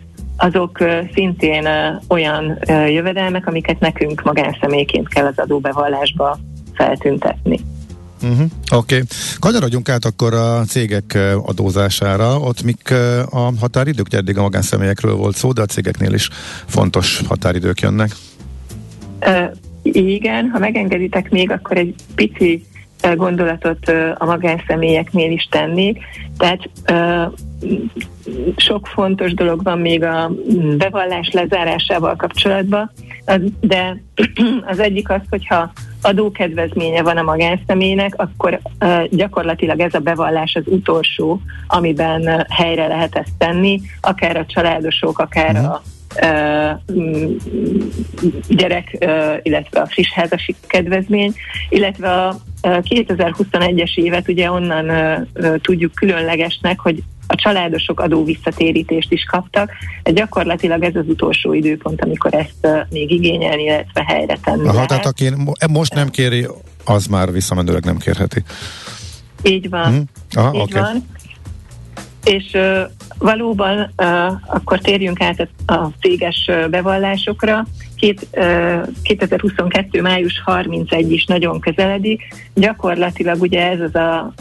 azok 0.41 0.79
szintén 1.15 1.69
olyan 2.09 2.59
jövedelmek, 2.89 3.47
amiket 3.47 3.81
nekünk 3.81 4.23
magánszemélyként 4.23 5.09
kell 5.09 5.27
az 5.27 5.39
adóbevallásba 5.39 6.39
feltüntetni. 6.75 7.61
Uh-huh. 8.23 8.47
Oké. 8.73 8.95
Okay. 8.95 9.07
Kanyarodjunk 9.39 9.89
át 9.89 10.05
akkor 10.05 10.35
a 10.35 10.65
cégek 10.65 11.19
adózására. 11.43 12.39
Ott 12.39 12.63
mik 12.63 12.95
a 13.31 13.53
határidők? 13.61 14.07
Ugye 14.07 14.19
eddig 14.19 14.39
a 14.39 14.43
magánszemélyekről 14.43 15.15
volt 15.15 15.37
szó, 15.37 15.53
de 15.53 15.63
a 15.63 15.67
cégeknél 15.67 16.13
is 16.13 16.29
fontos 16.67 17.23
határidők 17.29 17.81
jönnek. 17.81 18.11
Uh, 19.27 19.57
igen, 19.83 20.49
ha 20.49 20.59
megengeditek 20.59 21.31
még, 21.31 21.51
akkor 21.51 21.77
egy 21.77 21.95
pici 22.15 22.65
gondolatot 23.15 23.89
a 24.15 24.25
magánszemélyeknél 24.25 25.31
is 25.31 25.49
tennék. 25.51 25.99
Tehát 26.39 26.71
sok 28.57 28.87
fontos 28.87 29.35
dolog 29.35 29.63
van 29.63 29.79
még 29.79 30.03
a 30.03 30.31
bevallás 30.77 31.31
lezárásával 31.31 32.17
kapcsolatban, 32.17 32.91
de 33.61 34.01
az 34.73 34.79
egyik 34.79 35.11
az, 35.11 35.21
hogyha 35.31 35.73
adókedvezménye 36.03 37.03
van 37.03 37.17
a 37.17 37.23
magánszemélynek, 37.23 38.15
akkor 38.17 38.61
gyakorlatilag 39.11 39.81
ez 39.81 39.95
a 39.95 39.99
bevallás 39.99 40.55
az 40.55 40.65
utolsó, 40.67 41.41
amiben 41.67 42.47
helyre 42.49 42.87
lehet 42.87 43.17
ezt 43.17 43.33
tenni, 43.39 43.81
akár 44.01 44.37
a 44.37 44.47
családosok, 44.47 45.19
akár 45.19 45.57
a 45.57 45.61
mhm 45.61 45.99
gyerek, 48.49 49.07
illetve 49.43 49.81
a 49.81 49.87
friss 49.87 50.13
házasi 50.13 50.55
kedvezmény, 50.67 51.35
illetve 51.69 52.13
a 52.13 52.41
2021-es 52.63 53.95
évet 53.95 54.29
ugye 54.29 54.51
onnan 54.51 55.27
tudjuk 55.63 55.95
különlegesnek, 55.95 56.81
hogy 56.81 57.03
a 57.27 57.35
családosok 57.35 58.01
adó 58.01 58.25
visszatérítést 58.25 59.13
is 59.13 59.25
kaptak. 59.25 59.71
Gyakorlatilag 60.05 60.83
ez 60.83 60.95
az 60.95 61.05
utolsó 61.07 61.53
időpont, 61.53 62.03
amikor 62.03 62.35
ezt 62.35 62.87
még 62.91 63.11
igényelni, 63.11 63.63
illetve 63.63 64.05
helyre 64.07 64.39
tenni 64.45 64.65
Aha, 64.65 64.73
lehet. 64.73 64.89
tehát 64.89 65.07
aki 65.07 65.31
most 65.71 65.95
nem 65.95 66.09
kéri, 66.09 66.47
az 66.85 67.07
már 67.07 67.33
visszamenőleg 67.33 67.85
nem 67.85 67.97
kérheti. 67.97 68.43
Így 69.43 69.69
van. 69.69 69.87
Hmm. 69.87 70.05
Aha, 70.33 70.55
Így 70.55 70.61
okay. 70.61 70.81
van. 70.81 71.07
És 72.25 72.57
Valóban 73.21 73.93
akkor 74.47 74.79
térjünk 74.79 75.21
át 75.21 75.49
a 75.67 75.87
céges 76.01 76.51
bevallásokra. 76.71 77.67
Két, 77.97 78.27
2022. 79.03 80.01
május 80.01 80.43
31 80.45 81.13
is 81.13 81.25
nagyon 81.25 81.61
közeledik. 81.61 82.23
Gyakorlatilag 82.55 83.41
ugye 83.41 83.71
ez 83.71 83.81
az 83.81 83.95
a 83.95 84.33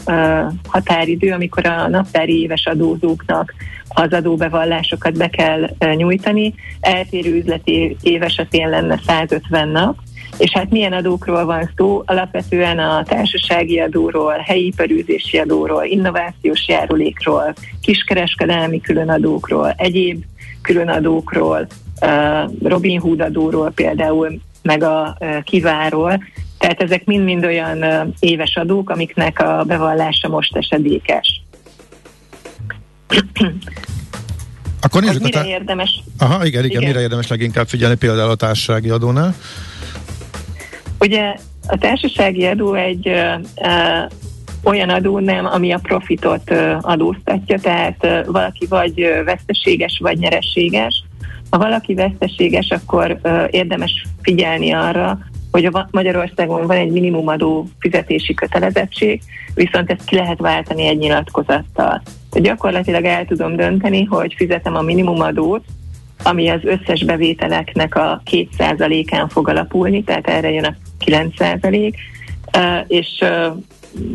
határidő, 0.66 1.32
amikor 1.32 1.66
a 1.66 1.88
naptári 1.88 2.40
éves 2.40 2.66
adózóknak 2.66 3.54
az 3.88 4.12
adóbevallásokat 4.12 5.16
be 5.16 5.28
kell 5.28 5.70
nyújtani. 5.94 6.54
Eltérő 6.80 7.34
üzleti 7.36 7.96
év 8.02 8.22
esetén 8.22 8.68
lenne 8.68 9.00
150 9.06 9.68
nap 9.68 9.96
és 10.40 10.50
hát 10.50 10.70
milyen 10.70 10.92
adókról 10.92 11.44
van 11.44 11.70
szó? 11.76 12.02
Alapvetően 12.06 12.78
a 12.78 13.02
társasági 13.02 13.80
adóról, 13.80 14.36
helyi 14.46 14.66
iparűzési 14.66 15.38
adóról, 15.38 15.84
innovációs 15.84 16.68
járulékról, 16.68 17.54
kiskereskedelmi 17.82 18.80
különadókról, 18.80 19.74
egyéb 19.76 20.24
különadókról, 20.62 21.66
Robin 22.62 23.00
Hood 23.00 23.20
adóról 23.20 23.70
például, 23.70 24.40
meg 24.62 24.82
a 24.82 25.18
kiváról. 25.44 26.22
Tehát 26.58 26.82
ezek 26.82 27.04
mind-mind 27.04 27.44
olyan 27.44 27.84
éves 28.18 28.56
adók, 28.56 28.90
amiknek 28.90 29.38
a 29.40 29.64
bevallása 29.66 30.28
most 30.28 30.56
esedékes. 30.56 31.42
Akkor 34.80 35.02
nézzük 35.02 35.22
mire 35.22 35.38
a 35.38 35.42
tá- 35.42 35.50
érdemes? 35.50 36.02
Aha, 36.18 36.46
igen, 36.46 36.64
igen, 36.64 36.64
igen, 36.64 36.82
mire 36.82 37.00
érdemes 37.00 37.26
leginkább 37.26 37.68
figyelni 37.68 37.96
például 37.96 38.30
a 38.30 38.34
társasági 38.34 38.90
adónál? 38.90 39.34
Ugye 41.00 41.34
a 41.68 41.78
társasági 41.78 42.44
adó 42.46 42.74
egy 42.74 43.08
ö, 43.08 43.32
ö, 43.62 43.98
olyan 44.62 44.88
adó 44.88 45.18
nem, 45.18 45.46
ami 45.46 45.72
a 45.72 45.78
profitot 45.82 46.50
ö, 46.50 46.74
adóztatja, 46.80 47.58
tehát 47.58 48.04
ö, 48.04 48.20
valaki 48.26 48.66
vagy 48.66 49.00
ö, 49.02 49.24
veszteséges, 49.24 49.98
vagy 50.02 50.18
nyereséges. 50.18 51.04
Ha 51.50 51.58
valaki 51.58 51.94
veszteséges, 51.94 52.70
akkor 52.70 53.18
ö, 53.22 53.44
érdemes 53.50 54.06
figyelni 54.22 54.72
arra, 54.72 55.18
hogy 55.50 55.64
a 55.64 55.88
Magyarországon 55.90 56.66
van 56.66 56.76
egy 56.76 56.90
minimumadó 56.90 57.66
fizetési 57.78 58.34
kötelezettség, 58.34 59.20
viszont 59.54 59.90
ezt 59.90 60.04
ki 60.04 60.14
lehet 60.14 60.38
váltani 60.38 60.86
egy 60.86 60.98
nyilatkozattal. 60.98 62.02
Tehát 62.30 62.48
gyakorlatilag 62.48 63.04
el 63.04 63.24
tudom 63.24 63.56
dönteni, 63.56 64.04
hogy 64.04 64.34
fizetem 64.36 64.76
a 64.76 64.80
minimumadót, 64.82 65.64
ami 66.22 66.48
az 66.48 66.60
összes 66.64 67.04
bevételeknek 67.04 67.94
a 67.94 68.22
2%-án 68.30 69.28
fog 69.28 69.48
alapulni, 69.48 70.02
tehát 70.04 70.28
erre 70.28 70.50
jön 70.50 70.64
a 70.64 70.74
9%, 71.04 71.94
és 72.86 73.24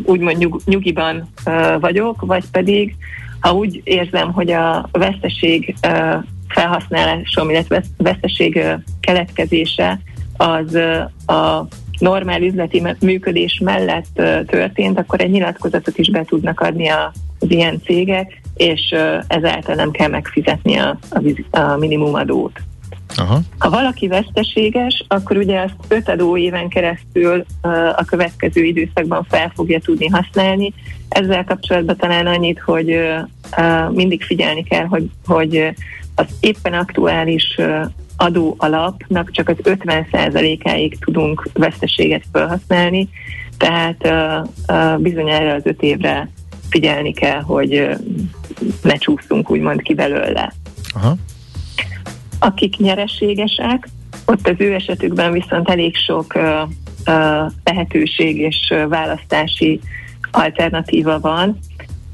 úgymond 0.04 0.38
nyug, 0.38 0.60
nyugiban 0.64 1.28
vagyok, 1.80 2.20
vagy 2.20 2.44
pedig 2.50 2.96
ha 3.40 3.52
úgy 3.52 3.80
érzem, 3.84 4.32
hogy 4.32 4.50
a 4.50 4.88
veszteség 4.92 5.74
felhasználásom, 6.48 7.50
illetve 7.50 7.82
veszteség 7.96 8.64
keletkezése 9.00 10.00
az 10.36 10.74
a 11.26 11.66
normál 11.98 12.42
üzleti 12.42 12.82
működés 13.00 13.60
mellett 13.64 14.22
történt, 14.46 14.98
akkor 14.98 15.20
egy 15.20 15.30
nyilatkozatot 15.30 15.98
is 15.98 16.10
be 16.10 16.24
tudnak 16.24 16.60
adni 16.60 16.88
az 16.88 17.10
ilyen 17.50 17.80
cégek, 17.84 18.40
és 18.56 18.94
ezáltal 19.26 19.74
nem 19.74 19.90
kell 19.90 20.08
megfizetni 20.08 20.76
a, 20.76 20.98
a, 21.10 21.58
a 21.58 21.76
minimumadót. 21.76 22.60
Aha. 23.16 23.40
Ha 23.58 23.70
valaki 23.70 24.08
veszteséges, 24.08 25.04
akkor 25.08 25.36
ugye 25.36 25.60
azt 25.60 25.74
öt 25.88 26.08
adó 26.08 26.36
éven 26.36 26.68
keresztül 26.68 27.44
a 27.96 28.04
következő 28.04 28.62
időszakban 28.62 29.26
fel 29.28 29.52
fogja 29.54 29.80
tudni 29.80 30.06
használni. 30.06 30.72
Ezzel 31.08 31.44
kapcsolatban 31.44 31.96
talán 31.96 32.26
annyit, 32.26 32.60
hogy 32.60 32.98
mindig 33.90 34.22
figyelni 34.22 34.62
kell, 34.62 34.84
hogy, 34.84 35.10
hogy 35.26 35.74
az 36.14 36.26
éppen 36.40 36.72
aktuális 36.72 37.60
adó 38.16 38.54
alapnak 38.58 39.30
csak 39.30 39.48
az 39.48 39.56
50%-áig 39.62 40.98
tudunk 40.98 41.48
veszteséget 41.52 42.24
felhasználni, 42.32 43.08
tehát 43.56 44.08
bizony 44.98 45.28
erre 45.28 45.54
az 45.54 45.62
öt 45.64 45.82
évre 45.82 46.28
figyelni 46.68 47.12
kell, 47.12 47.40
hogy 47.40 47.88
ne 48.82 48.94
csúszunk 48.94 49.50
úgymond 49.50 49.82
ki 49.82 49.94
belőle. 49.94 50.52
Aha. 50.94 51.16
Akik 52.38 52.76
nyereségesek, 52.76 53.88
ott 54.26 54.48
az 54.48 54.54
ő 54.58 54.74
esetükben 54.74 55.32
viszont 55.32 55.68
elég 55.68 55.96
sok 55.96 56.34
uh, 56.34 56.42
uh, 57.06 57.52
lehetőség 57.64 58.38
és 58.38 58.74
választási 58.88 59.80
alternatíva 60.30 61.20
van. 61.20 61.58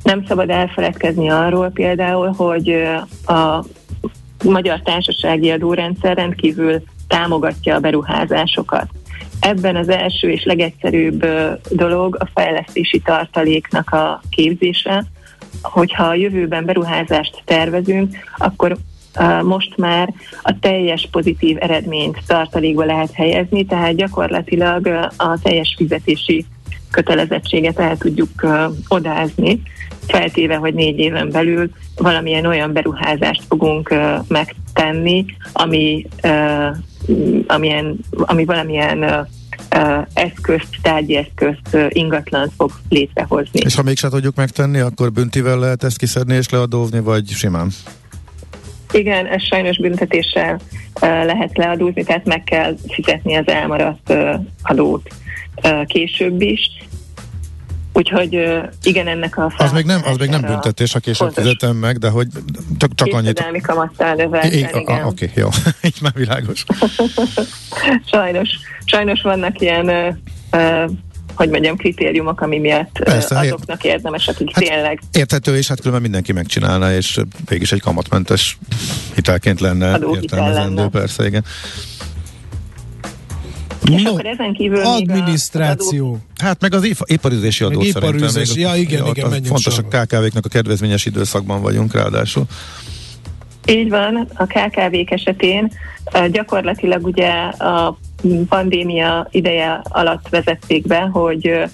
Nem 0.02 0.25
szabad 0.26 0.50
elfeledkezni 0.50 1.31
arról 1.31 1.71
például, 1.71 2.33
hogy 2.33 2.75
a 3.26 3.64
magyar 4.45 4.81
társasági 4.81 5.50
adórendszer 5.50 6.17
rendkívül 6.17 6.83
támogatja 7.09 7.75
a 7.75 7.81
beruházásokat. 7.81 8.88
Ebben 9.41 9.76
az 9.76 9.88
első 9.88 10.31
és 10.31 10.45
legegyszerűbb 10.45 11.26
dolog 11.71 12.17
a 12.21 12.29
fejlesztési 12.35 13.00
tartaléknak 13.00 13.91
a 13.91 14.21
képzése, 14.31 15.05
hogyha 15.62 16.05
a 16.05 16.14
jövőben 16.14 16.64
beruházást 16.64 17.43
tervezünk, 17.45 18.17
akkor 18.37 18.76
most 19.42 19.76
már 19.76 20.14
a 20.42 20.59
teljes 20.61 21.09
pozitív 21.11 21.57
eredményt 21.61 22.19
tartalékba 22.26 22.85
lehet 22.85 23.12
helyezni, 23.12 23.64
tehát 23.66 23.95
gyakorlatilag 23.95 24.86
a 25.17 25.39
teljes 25.43 25.75
fizetési 25.76 26.45
kötelezettséget 26.91 27.78
el 27.78 27.97
tudjuk 27.97 28.47
odázni, 28.89 29.63
feltéve, 30.06 30.56
hogy 30.56 30.75
négy 30.75 30.99
éven 30.99 31.30
belül 31.30 31.71
valamilyen 31.97 32.47
olyan 32.47 32.73
beruházást 32.73 33.43
fogunk 33.49 33.95
megtenni, 34.28 35.25
ami, 35.52 36.06
amilyen, 37.47 37.99
ami 38.10 38.45
valamilyen 38.45 39.28
eszközt, 40.15 40.69
tárgyi 40.82 41.17
eszközt, 41.17 41.76
ingatlan 41.89 42.52
fog 42.56 42.71
létrehozni. 42.89 43.60
És 43.65 43.75
ha 43.75 43.82
mégsem 43.82 44.10
tudjuk 44.10 44.36
megtenni, 44.36 44.78
akkor 44.78 45.13
büntivel 45.13 45.58
lehet 45.58 45.84
ezt 45.84 45.99
kiszedni 45.99 46.34
és 46.34 46.49
leadózni, 46.49 47.00
vagy 47.00 47.28
simán? 47.28 47.71
Igen, 48.93 49.26
ez 49.26 49.43
sajnos 49.43 49.78
büntetéssel 49.78 50.61
lehet 51.00 51.57
leadózni, 51.57 52.05
tehát 52.05 52.25
meg 52.25 52.45
kell 52.45 52.75
fizetni 52.89 53.35
az 53.35 53.49
elmaradt 53.49 54.15
adót 54.63 55.09
később 55.87 56.41
is. 56.41 56.71
Úgyhogy 57.93 58.61
igen, 58.83 59.09
ennek 59.09 59.39
a 59.39 59.52
Az 59.57 59.73
még 59.73 59.85
nem, 59.85 60.00
az 60.05 60.17
még 60.17 60.28
nem 60.28 60.41
büntetés, 60.41 60.93
ha 60.93 60.99
később 60.99 61.33
fizetem 61.33 61.76
meg, 61.76 61.99
de 61.99 62.09
hogy 62.09 62.26
csak, 62.78 62.95
csak 62.95 63.13
annyit. 63.13 63.39
kamattal 63.63 64.15
növelten, 64.15 64.52
Oké, 65.07 65.31
jó, 65.35 65.49
így 65.87 65.99
már 66.02 66.13
világos. 66.15 66.65
sajnos, 68.13 68.50
sajnos 68.85 69.23
vannak 69.23 69.61
ilyen 69.61 70.21
hogy 71.34 71.50
mondjam, 71.50 71.76
kritériumok, 71.76 72.40
ami 72.40 72.58
miatt 72.58 72.99
Persze, 73.04 73.38
azoknak 73.38 73.84
érdemes, 73.84 74.28
akik 74.28 74.50
hát 74.54 74.64
tényleg... 74.64 75.00
Érthető, 75.12 75.56
és 75.56 75.68
hát 75.68 75.78
különben 75.78 76.02
mindenki 76.02 76.32
megcsinálna, 76.32 76.92
és 76.92 77.18
mégis 77.49 77.73
egy 77.73 77.80
kamatmentes 77.80 78.58
hitelként 79.14 79.60
lenne 79.60 79.99
értelmezendő, 80.14 80.75
lenne. 80.75 80.88
persze, 80.88 81.26
igen. 81.26 81.45
És 83.90 84.02
no, 84.02 84.10
akkor 84.10 84.26
ezen 84.26 84.52
kívül 84.52 84.80
adminisztráció. 84.80 86.06
Adó... 86.06 86.18
Hát 86.36 86.60
meg 86.60 86.75
az 86.75 87.04
iparüzési 87.04 87.64
adó 87.64 87.82
szerintem. 87.82 88.30
Még, 88.34 88.56
ja, 88.56 88.75
igen, 88.75 89.06
igen, 89.06 89.26
igen 89.26 89.42
Fontos 89.42 89.75
sorba. 89.75 89.99
a 89.99 90.04
KKV-knak 90.04 90.45
a 90.45 90.49
kedvezményes 90.49 91.06
időszakban 91.06 91.62
vagyunk 91.62 91.95
ráadásul. 91.95 92.45
Így 93.66 93.88
van, 93.88 94.28
a 94.34 94.47
KKV-k 94.47 95.10
esetén 95.10 95.73
gyakorlatilag 96.30 97.04
ugye 97.06 97.30
a 97.42 97.99
pandémia 98.49 99.26
ideje 99.30 99.80
alatt 99.82 100.28
vezették 100.28 100.87
be, 100.87 101.00
hogy 101.00 101.65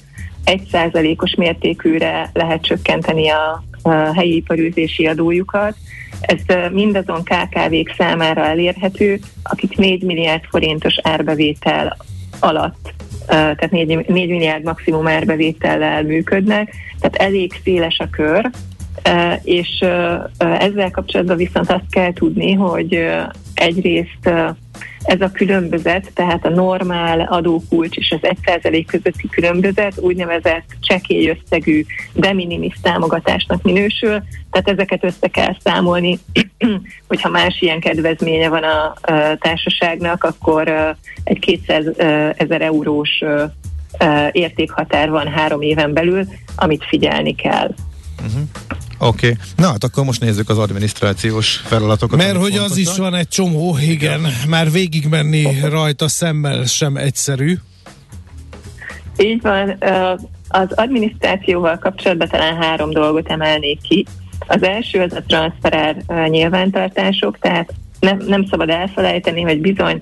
egy 0.44 0.62
százalékos 0.70 1.34
mértékűre 1.34 2.30
lehet 2.32 2.62
csökkenteni 2.62 3.28
a, 3.28 3.62
a 3.82 3.90
helyi 3.90 4.36
iparűzési 4.36 5.06
adójukat. 5.06 5.76
Ez 6.20 6.40
mindazon 6.72 7.22
KKV-k 7.22 7.94
számára 7.96 8.44
elérhető, 8.44 9.20
akik 9.42 9.76
4 9.76 10.02
milliárd 10.02 10.44
forintos 10.50 10.94
árbevétel 11.02 11.96
alatt, 12.40 12.94
tehát 13.26 13.70
4, 13.70 13.86
4 13.86 14.28
milliárd 14.28 14.64
maximum 14.64 15.06
árbevétellel 15.06 16.02
működnek, 16.02 16.74
tehát 17.00 17.16
elég 17.16 17.52
széles 17.64 17.98
a 17.98 18.10
kör, 18.10 18.50
és 19.42 19.84
ezzel 20.38 20.90
kapcsolatban 20.90 21.36
viszont 21.36 21.70
azt 21.70 21.90
kell 21.90 22.12
tudni, 22.12 22.52
hogy 22.52 23.06
egyrészt 23.54 24.30
ez 25.08 25.20
a 25.20 25.30
különbözet, 25.30 26.10
tehát 26.14 26.46
a 26.46 26.48
normál 26.48 27.20
adókulcs 27.20 27.96
és 27.96 28.16
az 28.20 28.30
1% 28.44 28.84
közötti 28.86 29.28
különbözet 29.28 29.98
úgynevezett 29.98 30.64
csekély 30.80 31.28
összegű 31.28 31.84
de 32.12 32.32
minimis 32.32 32.74
támogatásnak 32.82 33.62
minősül, 33.62 34.22
tehát 34.50 34.68
ezeket 34.68 35.04
össze 35.04 35.28
kell 35.28 35.56
számolni, 35.64 36.18
hogyha 37.08 37.28
más 37.28 37.60
ilyen 37.60 37.80
kedvezménye 37.80 38.48
van 38.48 38.62
a, 38.62 38.94
társaságnak, 39.38 40.24
akkor 40.24 40.96
egy 41.24 41.38
200 41.38 41.84
ezer 42.36 42.62
eurós 42.62 43.22
értékhatár 44.32 45.10
van 45.10 45.28
három 45.28 45.60
éven 45.60 45.92
belül, 45.92 46.24
amit 46.56 46.84
figyelni 46.84 47.34
kell. 47.34 47.74
Uh-huh. 48.26 48.42
Oké, 48.98 49.26
okay. 49.26 49.38
na 49.56 49.66
hát 49.66 49.84
akkor 49.84 50.04
most 50.04 50.20
nézzük 50.20 50.48
az 50.48 50.58
adminisztrációs 50.58 51.56
feladatokat. 51.56 52.18
Mert 52.18 52.36
hogy 52.36 52.54
fontosak. 52.54 52.70
az 52.70 52.76
is 52.76 52.96
van 52.96 53.14
egy 53.14 53.28
csomó, 53.28 53.76
igen, 53.78 54.20
igen. 54.20 54.32
már 54.48 54.70
végigmenni 54.70 55.60
rajta 55.60 56.08
szemmel 56.08 56.64
sem 56.64 56.96
egyszerű. 56.96 57.58
Így 59.16 59.42
van, 59.42 59.78
az 60.48 60.72
adminisztrációval 60.74 61.78
kapcsolatban 61.78 62.28
talán 62.28 62.56
három 62.56 62.90
dolgot 62.90 63.28
emelnék 63.28 63.80
ki. 63.80 64.06
Az 64.46 64.62
első 64.62 65.00
az 65.00 65.12
a 65.12 65.22
transferár 65.26 65.96
nyilvántartások, 66.28 67.38
tehát 67.38 67.74
nem, 68.00 68.18
nem 68.26 68.46
szabad 68.46 68.68
elfelejteni, 68.68 69.42
hogy 69.42 69.60
bizony 69.60 70.00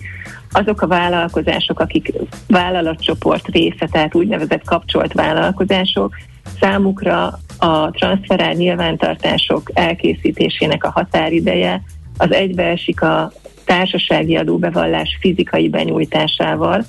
azok 0.51 0.83
a 0.83 0.87
vállalkozások, 0.87 1.81
akik 1.81 2.13
vállalatcsoport 2.47 3.47
része, 3.47 3.89
tehát 3.91 4.15
úgynevezett 4.15 4.65
kapcsolt 4.65 5.13
vállalkozások, 5.13 6.15
számukra 6.61 7.39
a 7.59 7.91
transferál 7.91 8.53
nyilvántartások 8.53 9.71
elkészítésének 9.75 10.85
a 10.85 10.91
határideje 10.91 11.83
az 12.19 12.33
egybeesik 12.33 13.03
a 13.03 13.33
társasági 13.65 14.37
adóbevallás 14.37 15.19
fizikai 15.21 15.69
benyújtásával, 15.69 16.85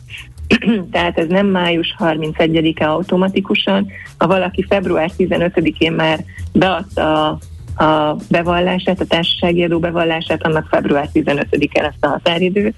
tehát 0.91 1.17
ez 1.17 1.27
nem 1.27 1.47
május 1.47 1.95
31-e 1.99 2.89
automatikusan, 2.89 3.87
ha 4.17 4.27
valaki 4.27 4.65
február 4.69 5.11
15-én 5.17 5.91
már 5.91 6.19
beadta 6.53 7.23
a 7.23 7.37
a 7.79 8.15
bevallását, 8.29 9.01
a 9.01 9.05
társasági 9.05 9.63
adó 9.63 9.79
bevallását, 9.79 10.45
annak 10.45 10.67
február 10.69 11.09
15-e 11.13 11.81
lesz 11.81 11.93
a 11.99 12.07
határidő, 12.07 12.73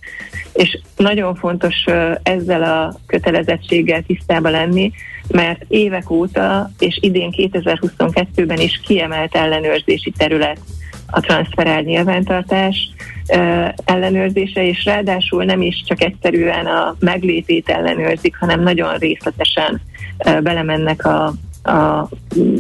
és 0.54 0.80
nagyon 0.98 1.36
fontos 1.36 1.76
ezzel 2.24 2.64
a 2.64 2.94
kötelezettséggel 3.06 4.02
tisztába 4.02 4.50
lenni, 4.50 4.92
mert 5.32 5.66
évek 5.68 6.10
óta, 6.10 6.72
és 6.80 6.98
idén 7.02 7.34
2022-ben 7.38 8.60
is 8.60 8.82
kiemelt 8.86 9.36
ellenőrzési 9.36 10.14
terület 10.18 10.60
a 11.12 11.20
transferált 11.20 11.86
nyilvántartás 11.86 12.90
ellenőrzése, 13.86 14.64
és 14.68 14.86
ráadásul 14.86 15.44
nem 15.44 15.62
is 15.62 15.84
csak 15.88 16.04
egyszerűen 16.04 16.66
a 16.66 16.96
meglétét 17.00 17.70
ellenőrzik, 17.70 18.38
hanem 18.40 18.62
nagyon 18.62 18.98
részletesen 18.98 19.82
belemennek 20.24 21.06
a, 21.06 21.26
a 21.64 22.10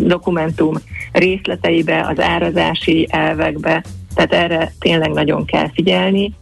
dokumentum 0.04 0.76
részleteibe, 1.12 2.06
az 2.10 2.20
árazási 2.20 3.08
elvekbe, 3.12 3.84
tehát 4.16 4.34
erre 4.34 4.74
tényleg 4.80 5.12
nagyon 5.12 5.46
kell 5.46 5.70
figyelni. 5.74 6.34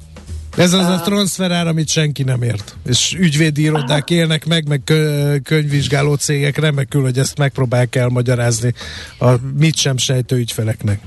Ez 0.58 0.74
az 0.74 0.86
a 0.86 1.02
transferár, 1.04 1.67
amit 1.67 1.89
senki 1.89 2.24
nem 2.24 2.41
ért. 2.41 2.76
És 2.88 3.15
ügyvédi 3.20 3.62
irodák 3.62 4.10
élnek 4.10 4.46
meg, 4.46 4.67
meg 4.67 4.82
könyvvizsgáló 5.43 6.15
cégek 6.15 6.58
remekül, 6.58 7.02
hogy 7.02 7.17
ezt 7.17 7.38
megpróbálják 7.38 7.96
elmagyarázni 7.96 8.74
a 9.20 9.30
mit 9.58 9.76
sem 9.76 9.98
sejtő 9.98 10.36
ügyfeleknek. 10.36 11.00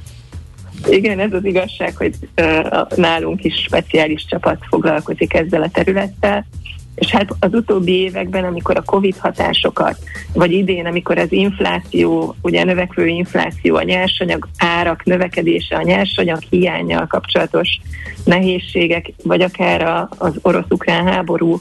Igen, 0.89 1.21
ez 1.21 1.33
az 1.33 1.45
igazság, 1.45 1.97
hogy 1.97 2.15
uh, 2.37 2.97
nálunk 2.97 3.45
is 3.45 3.55
speciális 3.55 4.27
csapat 4.29 4.59
foglalkozik 4.69 5.35
ezzel 5.35 5.63
a 5.63 5.69
területtel, 5.69 6.47
és 7.01 7.11
hát 7.11 7.35
az 7.41 7.55
utóbbi 7.55 7.93
években, 7.93 8.45
amikor 8.45 8.77
a 8.77 8.83
Covid 8.83 9.17
hatásokat, 9.17 9.99
vagy 10.33 10.53
idén, 10.53 10.87
amikor 10.87 11.19
az 11.19 11.33
infláció, 11.33 12.35
ugye 12.43 12.61
a 12.61 12.65
növekvő 12.65 13.07
infláció, 13.07 13.77
a 13.77 13.83
nyersanyag 13.83 14.49
árak 14.59 15.05
növekedése, 15.05 15.77
a 15.77 15.83
nyersanyag 15.83 16.39
hiányjal 16.51 17.07
kapcsolatos 17.07 17.81
nehézségek, 18.25 19.13
vagy 19.23 19.41
akár 19.43 20.09
az 20.19 20.35
orosz-ukrán 20.43 21.07
háború 21.07 21.61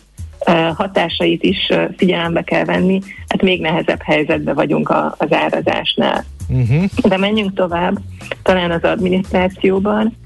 hatásait 0.76 1.44
is 1.44 1.72
figyelembe 1.98 2.42
kell 2.42 2.66
venni, 2.66 3.02
hát 3.28 3.42
még 3.42 3.62
nehezebb 3.62 4.02
helyzetben 4.02 4.56
vagyunk 4.56 4.90
az 5.18 5.34
árazásnál. 5.34 6.26
Uh-huh. 6.48 6.84
De 7.08 7.18
menjünk 7.18 7.54
tovább, 7.54 7.98
talán 8.44 8.72
az 8.72 8.84
adminisztrációban. 8.84 10.18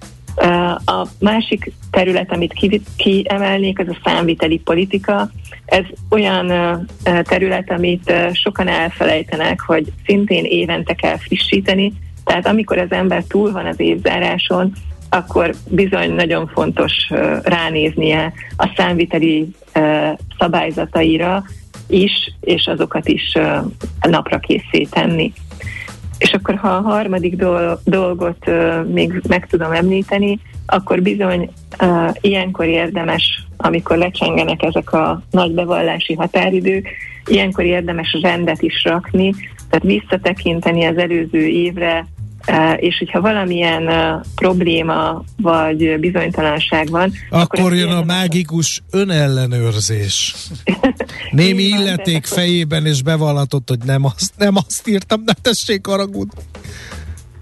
A 0.86 1.08
másik 1.19 1.72
terület, 1.91 2.32
amit 2.32 2.82
kiemelnék, 2.96 3.80
az 3.80 3.88
a 3.88 3.98
számviteli 4.04 4.58
politika. 4.58 5.30
Ez 5.65 5.84
olyan 6.10 6.52
terület, 7.24 7.72
amit 7.72 8.13
sokan 8.34 8.67
elfelejtenek, 8.67 9.62
hogy 9.62 9.91
szintén 10.06 10.46
évente 10.46 10.93
kell 10.93 11.17
frissíteni, 11.17 11.93
tehát 12.24 12.48
amikor 12.48 12.78
az 12.78 12.91
ember 12.91 13.24
túl 13.24 13.52
van 13.52 13.65
az 13.65 13.80
évzáráson, 13.80 14.74
akkor 15.10 15.54
bizony 15.69 16.13
nagyon 16.13 16.48
fontos 16.48 16.93
ránéznie 17.43 18.34
a 18.58 18.74
számviteli 18.76 19.56
szabályzataira 20.39 21.43
is, 21.88 22.12
és 22.41 22.67
azokat 22.67 23.08
is 23.08 23.38
napra 24.02 24.39
készé 24.39 24.88
tenni. 24.89 25.34
És 26.17 26.34
akkor 26.34 26.56
ha 26.56 26.69
a 26.69 26.82
harmadik 26.82 27.36
dolgot 27.84 28.52
még 28.88 29.21
meg 29.28 29.47
tudom 29.47 29.71
említeni, 29.71 30.39
akkor 30.65 31.02
bizony 31.02 31.49
uh, 31.82 32.10
ilyenkor 32.21 32.65
érdemes, 32.65 33.45
amikor 33.58 33.97
lecsengenek 33.97 34.63
ezek 34.63 34.93
a 34.93 35.21
nagy 35.32 35.52
bevallási 35.52 36.13
határidők, 36.13 36.88
ilyenkor 37.26 37.63
érdemes 37.63 38.17
rendet 38.21 38.62
is 38.62 38.84
rakni, 38.84 39.34
tehát 39.69 39.86
visszatekinteni 39.86 40.86
az 40.86 40.97
előző 40.97 41.47
évre, 41.47 42.06
és 42.77 42.97
hogyha 42.97 43.21
valamilyen 43.21 43.89
probléma 44.36 45.23
vagy 45.38 45.99
bizonytalanság 45.99 46.89
van, 46.89 47.12
akkor, 47.29 47.60
akkor 47.60 47.73
jön 47.73 47.91
a 47.91 48.03
mágikus 48.03 48.82
önellenőrzés. 48.91 50.36
Némi 51.32 51.63
illeték 51.63 52.25
fejében, 52.25 52.86
és 52.86 53.01
bevallatott, 53.01 53.69
hogy 53.69 53.79
nem 53.86 54.06
azt, 54.06 54.34
nem 54.38 54.56
azt 54.56 54.88
írtam, 54.88 55.23
ne 55.25 55.34
tessék 55.34 55.86
haragudni. 55.86 56.41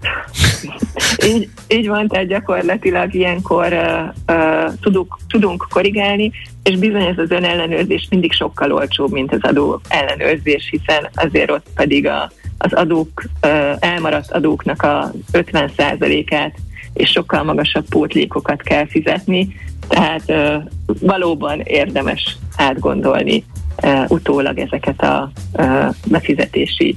így, 1.26 1.48
így 1.68 1.88
van, 1.88 2.08
tehát 2.08 2.26
gyakorlatilag 2.26 3.14
ilyenkor 3.14 3.72
uh, 3.72 4.36
uh, 4.36 4.72
tudunk, 4.80 5.16
tudunk 5.28 5.66
korrigálni, 5.70 6.32
és 6.62 6.76
bizony 6.76 7.02
ez 7.04 7.18
az 7.18 7.30
önellenőrzés 7.30 8.06
mindig 8.10 8.32
sokkal 8.32 8.72
olcsóbb, 8.72 9.12
mint 9.12 9.32
az 9.32 9.40
adó 9.42 9.80
ellenőrzés, 9.88 10.68
hiszen 10.70 11.08
azért 11.14 11.50
ott 11.50 11.66
pedig 11.74 12.06
a 12.06 12.30
az 12.62 12.72
adók, 12.72 13.22
elmaradt 13.78 14.30
adóknak 14.30 14.82
a 14.82 15.12
50%-át 15.32 16.54
és 16.92 17.10
sokkal 17.10 17.42
magasabb 17.42 17.88
pótlékokat 17.88 18.62
kell 18.62 18.86
fizetni, 18.86 19.54
tehát 19.88 20.32
valóban 21.00 21.60
érdemes 21.60 22.36
átgondolni 22.56 23.44
utólag 24.08 24.58
ezeket 24.58 25.02
a 25.02 25.30
befizetési 26.06 26.96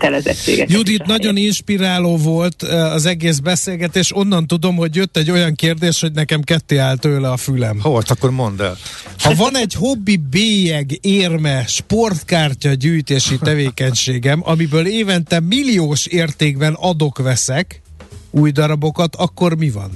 kötelezettséget. 0.00 0.72
Judit, 0.72 1.06
nagyon 1.06 1.36
inspiráló 1.36 2.16
volt 2.16 2.62
az 2.62 3.06
egész 3.06 3.38
beszélgetés. 3.38 4.16
Onnan 4.16 4.46
tudom, 4.46 4.76
hogy 4.76 4.96
jött 4.96 5.16
egy 5.16 5.30
olyan 5.30 5.54
kérdés, 5.54 6.00
hogy 6.00 6.12
nekem 6.12 6.40
ketté 6.40 6.76
állt 6.76 7.00
tőle 7.00 7.30
a 7.30 7.36
fülem. 7.36 7.80
Hogy, 7.80 8.04
akkor 8.08 8.30
mondd 8.30 8.62
el. 8.62 8.76
Ha 9.18 9.34
van 9.34 9.56
egy 9.56 9.74
hobbi 9.74 10.16
bélyeg, 10.30 10.98
érme, 11.00 11.64
sportkártya 11.66 12.72
gyűjtési 12.72 13.38
tevékenységem, 13.48 14.40
amiből 14.44 14.86
évente 14.86 15.40
milliós 15.40 16.06
értékben 16.06 16.72
adok-veszek 16.72 17.82
új 18.30 18.50
darabokat, 18.50 19.16
akkor 19.16 19.56
mi 19.56 19.70
van? 19.70 19.90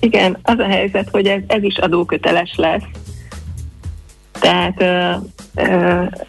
Igen, 0.00 0.38
az 0.42 0.58
a 0.58 0.66
helyzet, 0.66 1.08
hogy 1.10 1.26
ez, 1.26 1.40
ez 1.46 1.62
is 1.62 1.76
adóköteles 1.76 2.52
lesz. 2.56 2.82
Tehát 4.40 4.82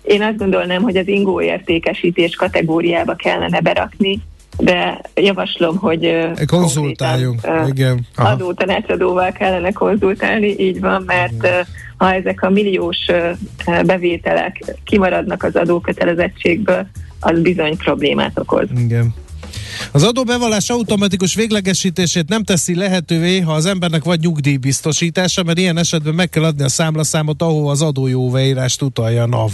én 0.02 0.22
azt 0.22 0.38
gondolnám, 0.38 0.82
hogy 0.82 0.98
az 0.98 1.08
ingó 1.08 1.42
értékesítés 1.42 2.36
kategóriába 2.36 3.16
kellene 3.16 3.60
berakni, 3.60 4.22
de 4.58 5.02
javaslom, 5.16 5.78
hogy 5.78 6.30
konzultáljunk, 6.48 7.42
igen. 7.68 8.06
Adótanácsadóval 8.16 9.32
kellene 9.32 9.72
konzultálni, 9.72 10.56
így 10.60 10.80
van, 10.80 11.04
mert 11.06 11.34
igen. 11.34 11.66
ha 11.98 12.14
ezek 12.14 12.44
a 12.44 12.50
milliós 12.50 12.98
bevételek 13.86 14.64
kimaradnak 14.84 15.44
az 15.44 15.56
adókötelezettségből, 15.56 16.88
az 17.20 17.40
bizony 17.40 17.78
problémát 17.78 18.40
okoz. 18.40 18.68
Igen. 18.78 19.14
Az 19.92 20.04
adóbevallás 20.04 20.70
automatikus 20.70 21.36
véglegesítését 21.36 22.30
nem 22.30 22.44
teszi 22.44 22.76
lehetővé, 22.76 23.40
ha 23.40 23.54
az 23.54 23.66
embernek 23.66 24.04
vagy 24.04 24.20
nyugdíjbiztosítása, 24.20 25.44
mert 25.44 25.58
ilyen 25.58 25.78
esetben 25.78 26.14
meg 26.14 26.30
kell 26.30 26.44
adni 26.44 26.64
a 26.64 26.70
számlaszámot, 26.70 27.42
ahol 27.42 27.70
az 27.70 27.82
adójóveírást 27.82 28.82
utalja 28.82 29.24
a 29.24 29.28
NAV, 29.28 29.52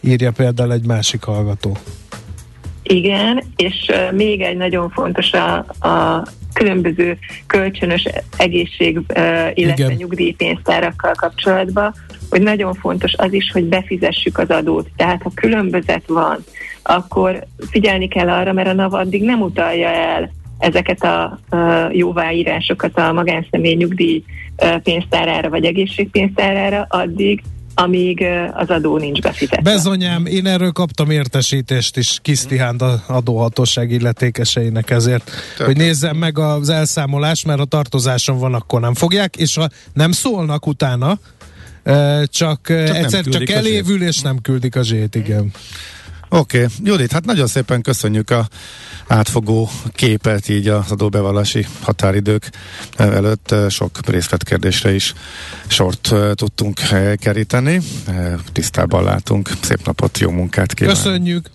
írja 0.00 0.30
például 0.30 0.72
egy 0.72 0.86
másik 0.86 1.22
hallgató. 1.22 1.76
Igen, 2.82 3.42
és 3.56 3.90
még 4.12 4.40
egy 4.40 4.56
nagyon 4.56 4.90
fontos 4.90 5.32
a, 5.32 5.56
a 5.88 6.26
különböző 6.52 7.18
kölcsönös 7.46 8.08
egészség, 8.36 9.00
illetve 9.54 9.84
Igen. 9.84 9.92
nyugdíjpénztárakkal 9.92 11.12
kapcsolatban, 11.14 11.94
hogy 12.30 12.42
nagyon 12.42 12.74
fontos 12.74 13.12
az 13.16 13.32
is, 13.32 13.50
hogy 13.52 13.64
befizessük 13.64 14.38
az 14.38 14.48
adót. 14.48 14.88
Tehát 14.96 15.22
ha 15.22 15.30
különbözet 15.34 16.02
van, 16.06 16.44
akkor 16.86 17.46
figyelni 17.70 18.08
kell 18.08 18.28
arra, 18.28 18.52
mert 18.52 18.68
a 18.68 18.72
NAV 18.72 18.94
addig 18.94 19.22
nem 19.22 19.40
utalja 19.40 19.88
el 19.88 20.30
ezeket 20.58 21.02
a, 21.02 21.22
a 21.50 21.90
jóváírásokat 21.92 22.98
a 22.98 23.12
magánszemély 23.12 23.74
nyugdíj 23.74 24.22
pénztárára 24.82 25.48
vagy 25.48 25.64
egészségpénztárára, 25.64 26.86
addig, 26.88 27.42
amíg 27.74 28.24
az 28.54 28.68
adó 28.68 28.98
nincs 28.98 29.20
befizetve. 29.20 29.70
Bezonyám, 29.70 30.26
én 30.26 30.46
erről 30.46 30.72
kaptam 30.72 31.10
értesítést 31.10 31.96
is 31.96 32.18
Kisztihánd 32.22 32.82
adóhatóság 33.06 33.90
illetékeseinek 33.90 34.90
ezért, 34.90 35.30
Tök. 35.56 35.66
hogy 35.66 35.76
nézzem 35.76 36.16
meg 36.16 36.38
az 36.38 36.68
elszámolás, 36.68 37.44
mert 37.44 37.60
a 37.60 37.64
tartozáson 37.64 38.38
van, 38.38 38.54
akkor 38.54 38.80
nem 38.80 38.94
fogják, 38.94 39.36
és 39.36 39.54
ha 39.54 39.68
nem 39.92 40.12
szólnak 40.12 40.66
utána, 40.66 41.18
csak, 42.22 42.60
csak 42.62 42.96
egyszer 42.96 43.24
csak 43.24 43.50
elévül, 43.50 44.02
és 44.02 44.20
nem 44.20 44.40
küldik 44.40 44.76
a 44.76 44.82
zsét, 44.82 45.14
igen. 45.14 45.50
Oké, 46.28 46.62
okay. 46.62 46.68
Judit, 46.84 47.12
hát 47.12 47.24
nagyon 47.24 47.46
szépen 47.46 47.82
köszönjük 47.82 48.30
a 48.30 48.48
átfogó 49.06 49.68
képet 49.92 50.48
így 50.48 50.68
az 50.68 50.90
adóbevallási 50.90 51.66
határidők 51.80 52.50
előtt. 52.96 53.54
Sok 53.68 53.90
részletkérdésre 54.06 54.94
is 54.94 55.14
sort 55.66 56.14
tudtunk 56.34 56.80
keríteni. 57.16 57.80
Tisztában 58.52 59.04
látunk. 59.04 59.50
Szép 59.60 59.86
napot, 59.86 60.18
jó 60.18 60.30
munkát 60.30 60.74
kívánok. 60.74 61.02
Köszönjük! 61.02 61.50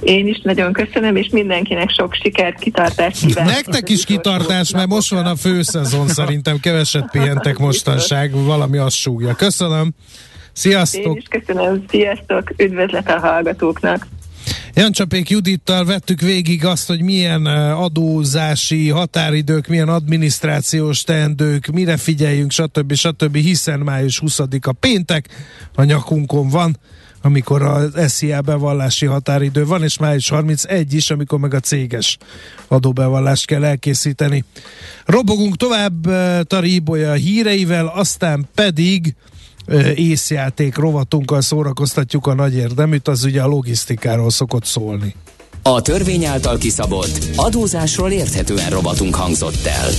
Én 0.00 0.26
is 0.26 0.40
nagyon 0.42 0.72
köszönöm, 0.72 1.16
és 1.16 1.28
mindenkinek 1.30 1.90
sok 1.90 2.14
sikert, 2.22 2.58
kitartást 2.58 3.26
kívánok. 3.26 3.52
Nektek 3.52 3.88
is 3.88 4.04
kitartás, 4.04 4.70
mert 4.70 4.88
most 4.88 5.10
van 5.10 5.26
a 5.26 5.36
főszezon, 5.36 6.08
szerintem 6.08 6.60
keveset 6.60 7.10
pihentek 7.10 7.58
mostanság, 7.58 8.32
valami 8.32 8.78
azt 8.78 8.96
súgja. 8.96 9.34
Köszönöm! 9.34 9.94
Sziasztok! 10.54 11.04
Én 11.04 11.16
is 11.16 11.40
köszönöm, 11.40 11.84
sziasztok, 11.88 12.50
üdvözlet 12.56 13.08
a 13.08 13.18
hallgatóknak! 13.18 14.06
Jancsapék 14.74 15.30
Judittal 15.30 15.84
vettük 15.84 16.20
végig 16.20 16.64
azt, 16.64 16.88
hogy 16.88 17.02
milyen 17.02 17.46
adózási 17.46 18.88
határidők, 18.88 19.66
milyen 19.66 19.88
adminisztrációs 19.88 21.02
teendők, 21.02 21.66
mire 21.66 21.96
figyeljünk, 21.96 22.50
stb. 22.50 22.94
stb. 22.94 23.36
hiszen 23.36 23.80
május 23.80 24.22
20-a 24.26 24.72
péntek, 24.72 25.28
a 25.74 25.84
nyakunkon 25.84 26.48
van, 26.48 26.76
amikor 27.22 27.62
az 27.62 28.12
SZIA 28.12 28.40
bevallási 28.40 29.06
határidő 29.06 29.66
van, 29.66 29.82
és 29.82 29.98
május 29.98 30.28
31 30.28 30.94
is, 30.94 31.10
amikor 31.10 31.38
meg 31.38 31.54
a 31.54 31.60
céges 31.60 32.18
adóbevallást 32.68 33.46
kell 33.46 33.64
elkészíteni. 33.64 34.44
Robogunk 35.04 35.56
tovább 35.56 36.06
Tari 36.46 36.74
Ibolya 36.74 37.12
híreivel, 37.12 37.86
aztán 37.86 38.48
pedig 38.54 39.14
észjáték 39.94 40.76
rovatunkkal 40.76 41.40
szórakoztatjuk 41.40 42.26
a 42.26 42.34
nagy 42.34 42.54
érdeműt, 42.54 43.08
az 43.08 43.24
ugye 43.24 43.42
a 43.42 43.46
logisztikáról 43.46 44.30
szokott 44.30 44.64
szólni. 44.64 45.14
A 45.62 45.80
törvény 45.80 46.24
által 46.24 46.58
kiszabott 46.58 47.18
adózásról 47.36 48.10
érthetően 48.10 48.70
rovatunk 48.70 49.14
hangzott 49.14 49.66
el. 49.66 49.90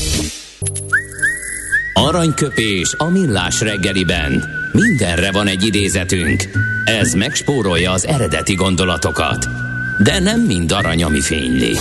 Aranyköpés 1.93 2.95
a 2.97 3.06
millás 3.06 3.62
reggeliben. 3.62 4.43
Mindenre 4.71 5.32
van 5.32 5.47
egy 5.47 5.65
idézetünk. 5.65 6.49
Ez 6.86 7.13
megspórolja 7.13 7.91
az 7.91 8.08
eredeti 8.08 8.54
gondolatokat. 8.54 9.47
De 10.04 10.19
nem 10.19 10.41
mind 10.41 10.71
arany, 10.71 11.04
ami 11.04 11.21
fényli. 11.21 11.78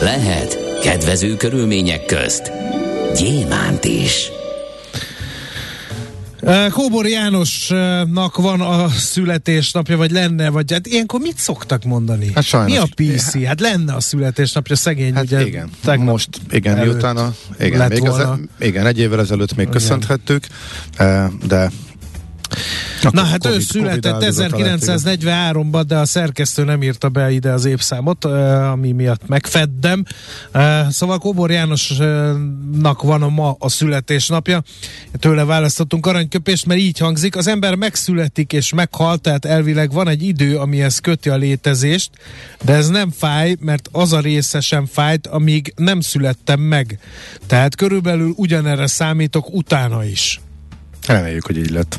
Lehet 0.00 0.58
kedvező 0.82 1.36
körülmények 1.36 2.04
közt 2.06 2.52
gyémánt 3.16 3.84
is. 3.84 4.30
Kóbor 6.70 7.06
Jánosnak 7.06 8.36
van 8.36 8.60
a 8.60 8.88
születésnapja, 8.88 9.96
vagy 9.96 10.10
lenne, 10.10 10.48
vagy 10.50 10.72
hát 10.72 10.86
ilyenkor 10.86 11.20
mit 11.20 11.38
szoktak 11.38 11.84
mondani? 11.84 12.30
Hát 12.34 12.44
sajnos. 12.44 12.72
Mi 12.72 12.78
a 12.78 12.86
PC? 12.94 13.44
Hát 13.44 13.60
lenne 13.60 13.94
a 13.94 14.00
születésnapja, 14.00 14.76
szegény 14.76 15.14
hát 15.14 15.24
ugye. 15.24 15.46
igen, 15.46 15.70
most, 15.98 16.28
igen, 16.50 16.78
miután 16.78 17.16
a, 17.16 17.34
igen, 17.60 17.88
még 17.88 18.08
az, 18.08 18.26
igen, 18.60 18.86
egy 18.86 18.98
évvel 18.98 19.20
ezelőtt 19.20 19.56
még 19.56 19.68
köszönthettük, 19.68 20.46
de 21.46 21.70
akkor 23.04 23.12
Na 23.12 23.24
hát 23.24 23.42
COVID, 23.42 23.56
ő 23.56 23.60
született 23.60 24.16
1943-ban, 24.20 25.84
de 25.86 25.96
a 25.96 26.04
szerkesztő 26.04 26.64
nem 26.64 26.82
írta 26.82 27.08
be 27.08 27.30
ide 27.30 27.50
az 27.50 27.64
évszámot, 27.64 28.24
ami 28.24 28.92
miatt 28.92 29.28
megfeddem. 29.28 30.04
Szóval 30.88 31.18
Kóbor 31.18 31.50
Jánosnak 31.50 33.02
van 33.02 33.22
a 33.22 33.28
ma 33.28 33.56
a 33.58 33.68
születésnapja. 33.68 34.62
Tőle 35.18 35.44
választottunk 35.44 36.06
aranyköpést, 36.06 36.66
mert 36.66 36.80
így 36.80 36.98
hangzik. 36.98 37.36
Az 37.36 37.46
ember 37.46 37.74
megszületik 37.74 38.52
és 38.52 38.72
meghal, 38.72 39.18
tehát 39.18 39.44
elvileg 39.44 39.92
van 39.92 40.08
egy 40.08 40.22
idő, 40.22 40.56
amihez 40.56 40.98
köti 40.98 41.28
a 41.28 41.36
létezést, 41.36 42.10
de 42.64 42.72
ez 42.72 42.88
nem 42.88 43.10
fáj, 43.10 43.56
mert 43.60 43.88
az 43.92 44.12
a 44.12 44.20
része 44.20 44.60
sem 44.60 44.86
fájt, 44.86 45.26
amíg 45.26 45.72
nem 45.76 46.00
születtem 46.00 46.60
meg. 46.60 46.98
Tehát 47.46 47.74
körülbelül 47.74 48.32
ugyanerre 48.36 48.86
számítok 48.86 49.54
utána 49.54 50.04
is. 50.04 50.40
Reméljük, 51.06 51.46
hogy 51.46 51.56
így 51.56 51.70
lett. 51.70 51.98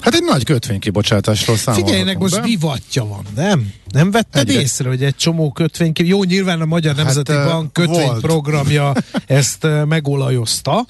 Hát 0.00 0.14
egy 0.14 0.22
nagy 0.22 0.44
kötvénykibocsátásról 0.44 1.56
számolhatunk 1.56 1.88
Figyeljenek, 1.88 2.18
most 2.18 2.40
divatja 2.40 3.04
van, 3.04 3.24
nem? 3.34 3.72
Nem 3.88 4.10
vetted 4.10 4.48
Egyre. 4.48 4.60
észre, 4.60 4.88
hogy 4.88 5.04
egy 5.04 5.16
csomó 5.16 5.52
kötvény, 5.52 5.92
jó, 5.94 6.24
nyilván 6.24 6.60
a 6.60 6.64
Magyar 6.64 6.94
hát, 6.94 7.04
Nemzeti 7.04 7.32
hát, 7.32 7.46
Bank 7.46 7.72
kötvényprogramja 7.72 8.92
ezt 9.26 9.66
megolajozta, 9.88 10.86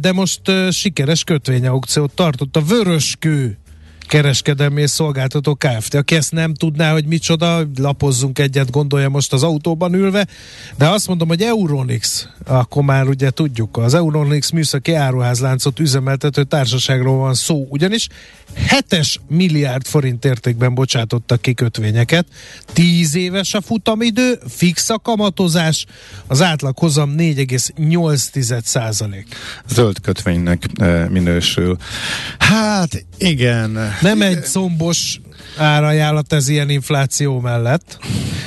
de 0.00 0.12
most 0.12 0.40
sikeres 0.70 1.24
kötvényaukciót 1.24 2.12
tartott 2.14 2.56
a 2.56 2.62
Vöröskő 2.62 3.58
kereskedelmi 4.06 4.80
és 4.80 4.90
szolgáltató 4.90 5.54
Kft. 5.54 5.94
Aki 5.94 6.14
ezt 6.14 6.32
nem 6.32 6.54
tudná, 6.54 6.92
hogy 6.92 7.06
micsoda, 7.06 7.68
lapozzunk 7.76 8.38
egyet, 8.38 8.70
gondolja 8.70 9.08
most 9.08 9.32
az 9.32 9.42
autóban 9.42 9.94
ülve, 9.94 10.26
de 10.76 10.88
azt 10.88 11.08
mondom, 11.08 11.28
hogy 11.28 11.42
Euronix, 11.42 12.28
akkor 12.46 12.82
már 12.82 13.06
ugye 13.08 13.30
tudjuk, 13.30 13.76
az 13.76 13.94
Euronix 13.94 14.50
műszaki 14.50 14.94
áruházláncot 14.94 15.78
üzemeltető 15.78 16.44
társaságról 16.44 17.16
van 17.18 17.34
szó, 17.34 17.66
ugyanis 17.68 18.08
7 18.88 19.20
milliárd 19.28 19.86
forint 19.86 20.24
értékben 20.24 20.74
bocsátottak 20.74 21.40
ki 21.40 21.54
kötvényeket, 21.54 22.26
10 22.72 23.14
éves 23.14 23.54
a 23.54 23.60
futamidő, 23.60 24.38
fix 24.48 24.90
a 24.90 24.98
kamatozás, 24.98 25.86
az 26.26 26.42
átlaghozam 26.42 27.14
4,8 27.16 28.62
százalék. 28.64 29.26
Zöld 29.68 30.00
kötvénynek 30.00 30.62
e, 30.74 31.08
minősül. 31.08 31.76
Hát 32.38 33.04
igen. 33.18 33.95
Nem 34.00 34.22
egy 34.22 34.44
combos 34.44 35.20
árajánlat 35.56 36.32
ez 36.32 36.48
ilyen 36.48 36.70
infláció 36.70 37.40
mellett. 37.40 37.98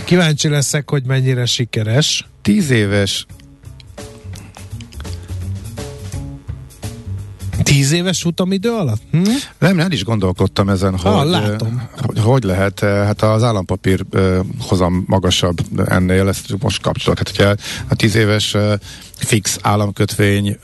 Kíváncsi 0.04 0.50
leszek, 0.50 0.90
hogy 0.90 1.04
mennyire 1.06 1.46
sikeres. 1.46 2.28
10 2.42 2.70
éves 2.70 3.26
Tíz 7.70 7.92
éves 7.92 8.22
futamidő 8.22 8.72
alatt? 8.72 9.02
Hm? 9.12 9.22
Nem, 9.60 9.76
nem 9.76 9.92
is 9.92 10.04
gondolkodtam 10.04 10.70
ezen, 10.70 10.94
ah, 10.94 11.22
hogy, 11.22 11.30
látom. 11.30 11.90
hogy 11.96 12.20
hogy 12.20 12.44
lehet, 12.44 12.80
hát 12.80 13.22
az 13.22 13.44
állampapír 13.44 14.06
hozam 14.60 15.04
magasabb 15.08 15.60
ennél, 15.86 16.28
ezt 16.28 16.56
most 16.60 16.82
kapcsolat. 16.82 17.18
Hát, 17.18 17.30
hogyha 17.30 17.56
a 17.88 17.96
tíz 17.96 18.16
éves 18.16 18.56
fix 19.16 19.58
államkötvény 19.62 20.58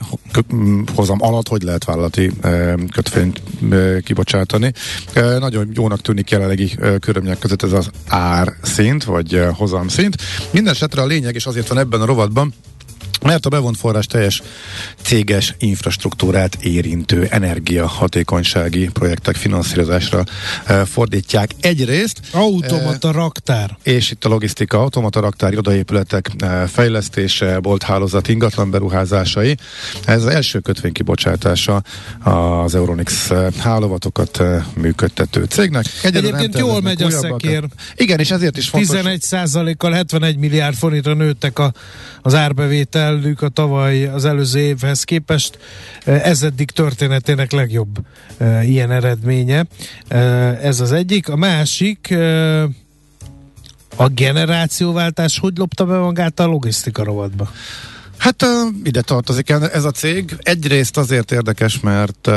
hozam 0.94 1.22
alatt, 1.22 1.48
hogy 1.48 1.62
lehet 1.62 1.84
vállalati 1.84 2.30
kötvényt 2.92 3.42
kibocsátani. 4.04 4.72
Nagyon 5.38 5.70
jónak 5.74 6.00
tűnik 6.00 6.30
jelenlegi 6.30 6.78
körülmények 7.00 7.38
között 7.38 7.62
ez 7.62 7.72
az 7.72 7.90
ár 8.06 8.52
szint, 8.62 9.04
vagy 9.04 9.44
hozam 9.52 9.88
szint. 9.88 10.16
Minden 10.50 10.72
esetre 10.72 11.02
a 11.02 11.06
lényeg, 11.06 11.34
és 11.34 11.46
azért 11.46 11.68
van 11.68 11.78
ebben 11.78 12.00
a 12.00 12.06
rovatban, 12.06 12.54
mert 13.26 13.46
a 13.46 13.48
bevont 13.48 13.76
forrás 13.76 14.06
teljes 14.06 14.42
céges 15.02 15.54
infrastruktúrát 15.58 16.54
érintő 16.54 17.26
energiahatékonysági 17.30 18.88
projektek 18.92 19.36
finanszírozásra 19.36 20.24
e, 20.64 20.84
fordítják 20.84 21.50
egyrészt. 21.60 22.20
Automata 22.30 23.08
e, 23.08 23.12
raktár. 23.12 23.76
És 23.82 24.10
itt 24.10 24.24
a 24.24 24.28
logisztika, 24.28 24.80
automata 24.80 25.20
raktár, 25.20 25.52
irodaépületek 25.52 26.30
e, 26.38 26.66
fejlesztése, 26.66 27.58
bolthálózat, 27.58 28.28
ingatlan 28.28 28.70
beruházásai. 28.70 29.56
Ez 30.04 30.22
az 30.22 30.26
első 30.26 30.58
kötvény 30.58 30.92
kibocsátása 30.92 31.82
az 32.22 32.74
Euronix 32.74 33.32
hálózatokat 33.58 34.40
e, 34.40 34.66
működtető 34.74 35.44
cégnek. 35.44 35.84
Egyedül 36.02 36.34
Egyébként 36.34 36.58
jól 36.58 36.80
megy 36.80 37.02
a 37.02 37.10
szekér. 37.10 37.64
Igen, 37.96 38.18
és 38.18 38.30
ezért 38.30 38.56
is 38.56 38.68
fontos. 38.68 38.90
11 38.90 39.76
kal 39.76 39.92
71 39.92 40.36
milliárd 40.36 40.76
forintra 40.76 41.14
nőttek 41.14 41.58
a, 41.58 41.72
az 42.22 42.34
árbevétel 42.34 43.15
növelnünk 43.16 43.42
a 43.42 43.48
tavaly 43.48 44.06
az 44.06 44.24
előző 44.24 44.58
évhez 44.58 45.04
képest. 45.04 45.58
Ez 46.04 46.42
eddig 46.42 46.70
történetének 46.70 47.52
legjobb 47.52 47.98
e, 48.38 48.64
ilyen 48.64 48.90
eredménye. 48.90 49.66
E, 50.08 50.16
ez 50.62 50.80
az 50.80 50.92
egyik. 50.92 51.28
A 51.28 51.36
másik 51.36 52.14
a 53.96 54.08
generációváltás 54.08 55.38
hogy 55.38 55.56
lopta 55.56 55.84
be 55.84 55.96
magát 55.98 56.40
a 56.40 56.46
logisztika 56.46 57.04
rovatba? 57.04 57.50
Hát 58.16 58.46
ide 58.84 59.00
tartozik 59.00 59.50
ez 59.50 59.84
a 59.84 59.90
cég. 59.90 60.36
Egyrészt 60.42 60.96
azért 60.96 61.32
érdekes, 61.32 61.80
mert 61.80 62.30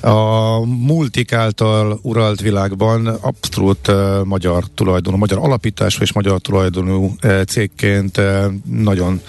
a 0.00 0.58
multik 0.64 1.32
által 1.32 1.98
uralt 2.02 2.40
világban 2.40 3.06
abszolút 3.06 3.88
uh, 3.88 4.24
magyar 4.24 4.64
tulajdonú, 4.74 5.16
magyar 5.16 5.38
alapítású 5.38 6.02
és 6.02 6.12
magyar 6.12 6.40
tulajdonú 6.40 7.16
uh, 7.22 7.42
cégként 7.42 8.16
uh, 8.16 8.44
nagyon 8.64 9.20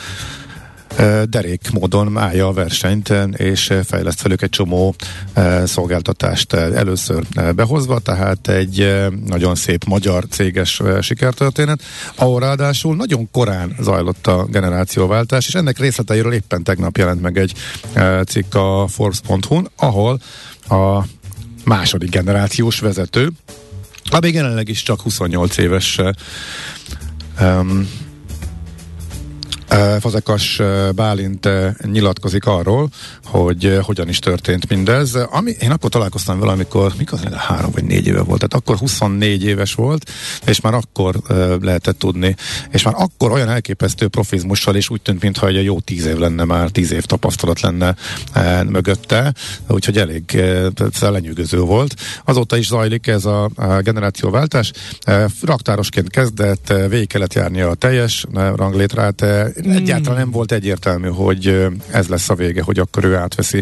derék 1.30 1.72
módon 1.72 2.18
állja 2.18 2.48
a 2.48 2.54
versenyt, 2.54 3.14
és 3.36 3.74
fejleszt 3.84 4.22
velük 4.22 4.42
egy 4.42 4.50
csomó 4.50 4.96
szolgáltatást 5.66 6.54
először 6.54 7.24
behozva, 7.56 8.00
tehát 8.00 8.48
egy 8.48 9.06
nagyon 9.26 9.56
szép 9.56 9.84
magyar 9.84 10.24
céges 10.30 10.82
sikertörténet, 11.02 11.82
ahol 12.16 12.40
ráadásul 12.40 12.96
nagyon 12.96 13.32
korán 13.32 13.76
zajlott 13.80 14.28
a 14.28 14.46
generációváltás, 14.46 15.48
és 15.48 15.56
ennek 15.56 15.80
részleteiről 15.80 16.34
éppen 16.34 16.64
tegnap 16.64 16.98
jelent 16.98 17.22
meg 17.22 17.38
egy 17.38 17.54
cikk 18.28 18.56
a 18.56 18.88
Forbes.hu-n, 18.88 19.70
ahol 19.76 20.20
a 20.70 21.04
második 21.66 22.10
generációs 22.10 22.80
vezető, 22.80 23.32
ami 24.10 24.32
jelenleg 24.32 24.70
is 24.70 24.84
csak 24.84 25.02
28 25.02 25.58
éves 25.58 26.02
um, 27.40 27.90
Fazekas 30.00 30.62
Bálint 30.96 31.50
nyilatkozik 31.92 32.46
arról, 32.46 32.90
hogy 33.26 33.80
hogyan 33.82 34.08
is 34.10 34.20
történt 34.20 34.70
mindez. 34.70 35.16
Ami, 35.16 35.56
én 35.60 35.72
akkor 35.72 35.90
találkoztam 35.90 36.40
vele, 36.40 36.52
amikor, 36.52 36.94
mikor 36.98 37.20
három 37.34 37.72
vagy 37.72 37.84
négy 37.84 38.08
éve 38.08 38.22
volt, 38.22 38.40
tehát 38.40 38.54
akkor 38.54 38.78
24 38.78 39.44
éves 39.44 39.74
volt, 39.74 40.12
és 40.46 40.62
már 40.62 40.74
akkor 40.74 41.16
lehetett 41.62 42.00
tudni, 42.00 42.36
és 42.72 42.84
már 42.84 42.94
akkor 42.98 43.32
olyan 43.32 43.50
elképesztő 43.50 44.08
profizmussal, 44.08 44.76
és 44.76 44.90
úgy 44.90 45.02
tűnt, 45.02 45.22
mintha 45.22 45.48
egy 45.48 45.64
jó 45.64 45.80
tíz 45.80 46.06
év 46.06 46.18
lenne 46.18 46.44
már, 46.44 46.70
tíz 46.70 46.92
év 46.92 47.04
tapasztalat 47.04 47.62
lenne 47.62 47.96
mögötte, 48.70 49.34
úgyhogy 49.68 49.98
elég 49.98 50.44
lenyűgöző 51.00 51.60
volt. 51.60 51.96
Azóta 52.26 52.58
is 52.58 52.68
zajlik 52.68 53.08
ez 53.08 53.26
a, 53.26 53.50
generációváltás. 53.82 54.72
Raktárosként 55.42 56.10
kezdett, 56.10 56.74
végig 56.90 57.08
kellett 57.08 57.34
járni 57.34 57.62
a 57.62 57.74
teljes 57.74 58.26
ranglétrát. 58.56 59.26
Egyáltalán 59.64 60.20
nem 60.20 60.32
volt 60.32 60.52
egyértelmű, 60.52 61.08
hogy 61.08 61.68
ez 61.92 62.08
lesz 62.08 62.30
a 62.30 62.36
vége, 62.36 62.62
hogy 62.62 62.80
akkor 62.80 63.04
ő 63.04 63.16
átveszi 63.16 63.62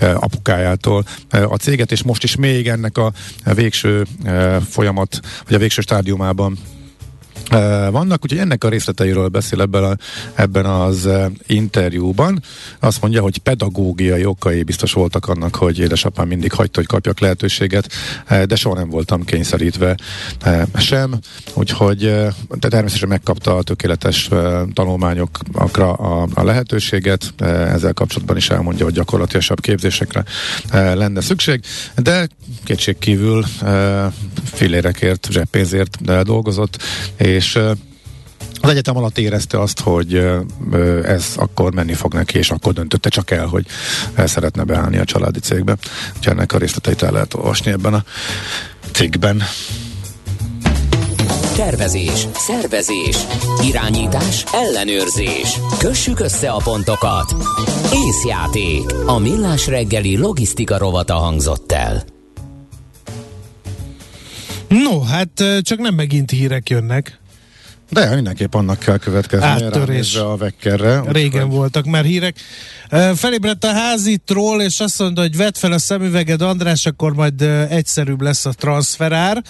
apukájától 0.00 1.04
a 1.30 1.56
céget, 1.56 1.92
és 1.92 2.02
most 2.02 2.22
is 2.22 2.36
még 2.36 2.68
ennek 2.68 2.98
a 2.98 3.12
végső 3.54 4.06
folyamat, 4.68 5.20
vagy 5.44 5.54
a 5.54 5.58
végső 5.58 5.80
stádiumában 5.80 6.58
vannak, 7.90 8.22
úgyhogy 8.22 8.38
ennek 8.38 8.64
a 8.64 8.68
részleteiről 8.68 9.28
beszél 9.28 9.60
ebben, 9.60 9.84
a, 9.84 9.96
ebben 10.34 10.64
az 10.64 11.08
interjúban. 11.46 12.42
Azt 12.80 13.00
mondja, 13.00 13.22
hogy 13.22 13.38
pedagógiai 13.38 14.24
okai 14.24 14.62
biztos 14.62 14.92
voltak 14.92 15.28
annak, 15.28 15.54
hogy 15.54 15.78
édesapám 15.78 16.28
mindig 16.28 16.52
hagyta, 16.52 16.78
hogy 16.78 16.88
kapjak 16.88 17.20
lehetőséget, 17.20 17.92
de 18.46 18.56
soha 18.56 18.74
nem 18.74 18.88
voltam 18.88 19.24
kényszerítve 19.24 19.96
sem, 20.74 21.18
úgyhogy 21.54 22.00
de 22.58 22.68
természetesen 22.68 23.08
megkapta 23.08 23.56
a 23.56 23.62
tökéletes 23.62 24.28
tanulmányokra 24.72 25.92
a, 25.92 26.28
a 26.34 26.42
lehetőséget, 26.42 27.34
ezzel 27.38 27.92
kapcsolatban 27.92 28.36
is 28.36 28.50
elmondja, 28.50 28.84
hogy 28.84 28.94
gyakorlatilasabb 28.94 29.60
képzésekre 29.60 30.24
lenne 30.72 31.20
szükség, 31.20 31.60
de 31.96 32.28
kétségkívül 32.64 33.44
filérekért, 34.44 35.28
zseppénzért 35.30 36.22
dolgozott, 36.22 36.82
és 37.16 37.35
az 38.60 38.68
egyetem 38.70 38.96
alatt 38.96 39.18
érezte 39.18 39.60
azt, 39.60 39.80
hogy 39.80 40.14
ez 41.04 41.32
akkor 41.36 41.74
menni 41.74 41.94
fog 41.94 42.14
neki, 42.14 42.38
és 42.38 42.50
akkor 42.50 42.72
döntötte 42.72 43.08
csak 43.08 43.30
el, 43.30 43.46
hogy 43.46 43.66
el 44.14 44.26
szeretne 44.26 44.64
beállni 44.64 44.98
a 44.98 45.04
családi 45.04 45.38
cégbe. 45.38 45.76
Úgyhogy 46.16 46.32
ennek 46.36 46.52
a 46.52 46.58
részleteit 46.58 47.02
el 47.02 47.12
lehet 47.12 47.34
olvasni 47.34 47.70
ebben 47.70 47.94
a 47.94 48.04
cikkben. 48.92 49.42
Tervezés, 51.56 52.26
szervezés, 52.34 53.16
irányítás, 53.62 54.44
ellenőrzés. 54.52 55.58
Kössük 55.78 56.20
össze 56.20 56.50
a 56.50 56.60
pontokat. 56.64 57.34
Észjáték. 58.06 58.82
A 59.06 59.18
millás 59.18 59.66
reggeli 59.66 60.16
logisztika 60.16 60.78
rovata 60.78 61.14
hangzott 61.14 61.72
el. 61.72 62.04
No, 64.68 65.02
hát 65.02 65.44
csak 65.62 65.78
nem 65.78 65.94
megint 65.94 66.30
hírek 66.30 66.68
jönnek. 66.70 67.18
De 67.90 68.14
mindenképp 68.14 68.54
annak 68.54 68.78
kell 68.78 68.98
következni. 68.98 69.46
Áttörés. 69.46 70.16
A 70.16 70.36
vekkerre. 70.36 71.02
Régen 71.06 71.48
voltak 71.48 71.84
már 71.84 72.04
hírek. 72.04 72.36
Felébredt 73.14 73.64
a 73.64 73.72
házitról, 73.72 74.62
és 74.62 74.80
azt 74.80 74.98
mondta, 74.98 75.20
hogy 75.20 75.36
vedd 75.36 75.54
fel 75.54 75.72
a 75.72 75.78
szemüveged, 75.78 76.42
András, 76.42 76.86
akkor 76.86 77.14
majd 77.14 77.42
egyszerűbb 77.68 78.20
lesz 78.20 78.46
a 78.46 78.52
transferár. 78.52 79.42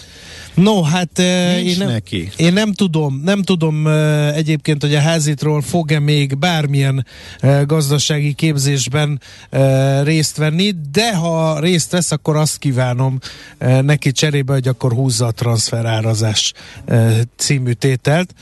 No, 0.53 0.81
hát 0.81 1.19
én 1.19 1.75
nem, 1.77 1.87
neki. 1.87 2.31
én 2.35 2.53
nem 2.53 2.73
tudom, 2.73 3.21
nem 3.23 3.41
tudom 3.43 3.87
egyébként, 4.33 4.81
hogy 4.81 4.95
a 4.95 4.99
házitról 4.99 5.61
fog-e 5.61 5.99
még 5.99 6.37
bármilyen 6.37 7.05
gazdasági 7.65 8.33
képzésben 8.33 9.21
részt 10.03 10.37
venni, 10.37 10.73
de 10.91 11.15
ha 11.15 11.59
részt 11.59 11.91
vesz, 11.91 12.11
akkor 12.11 12.35
azt 12.35 12.57
kívánom 12.57 13.19
neki 13.81 14.11
cserébe, 14.11 14.53
hogy 14.53 14.67
akkor 14.67 14.93
húzza 14.93 15.25
a 15.25 15.31
transferárazás 15.31 16.53
című 17.35 17.71
tételt 17.71 18.33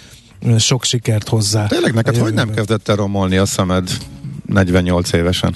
sok 0.58 0.84
sikert 0.84 1.30
hozzá. 1.30 1.68
Tényleg 1.68 1.94
neked 1.94 2.18
hogy 2.18 2.34
nem 2.34 2.54
kezdett 2.54 2.90
el 2.90 2.96
romolni 2.96 3.38
a 3.38 3.46
szemed 3.46 3.90
48 4.46 5.14
évesen? 5.14 5.56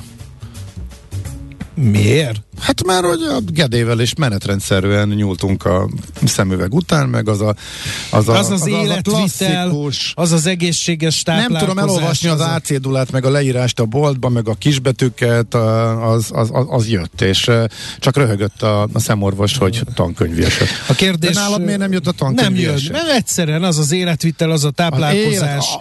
Miért? 1.73 2.41
Hát 2.59 2.85
már, 2.85 3.03
hogy 3.03 3.21
a 3.21 3.39
Gedével 3.51 3.99
is 3.99 4.13
menetrendszerűen 4.15 5.07
nyúltunk 5.07 5.65
a 5.65 5.89
szemüveg 6.25 6.73
után, 6.73 7.09
meg 7.09 7.29
az 7.29 7.41
a 7.41 7.55
az, 8.09 8.29
a, 8.29 8.37
az, 8.37 8.49
az, 8.49 8.61
az 8.61 8.67
életvitel, 8.67 9.69
az, 9.69 10.11
az 10.13 10.31
az 10.31 10.45
egészséges 10.45 11.23
táplálkozás. 11.23 11.61
Nem 11.61 11.69
tudom 11.69 11.89
elolvasni 11.89 12.29
az, 12.29 12.39
az 12.39 12.45
ácédulát, 12.45 13.11
meg 13.11 13.25
a 13.25 13.29
leírást 13.29 13.79
a 13.79 13.85
boltba, 13.85 14.29
meg 14.29 14.47
a 14.47 14.53
kisbetűket, 14.53 15.53
az, 15.53 16.29
az, 16.33 16.49
az, 16.53 16.65
az 16.69 16.87
jött, 16.87 17.21
és 17.21 17.51
csak 17.99 18.17
röhögött 18.17 18.61
a, 18.61 18.87
a 18.93 18.99
szemorvos, 18.99 19.57
hogy 19.57 19.81
tankönyvi 19.93 20.43
esett. 20.43 20.67
A 20.87 20.93
kérdés... 20.93 21.33
De 21.35 21.39
nálad 21.39 21.63
miért 21.63 21.79
nem 21.79 21.91
jött 21.91 22.07
a 22.07 22.11
tankönyvi 22.11 22.61
Nem 22.61 22.71
jött, 22.71 22.91
mert 22.91 23.09
egyszerűen 23.09 23.63
az 23.63 23.77
az 23.77 23.91
életvitel, 23.91 24.51
az 24.51 24.63
a 24.63 24.71
táplálkozás, 24.71 25.77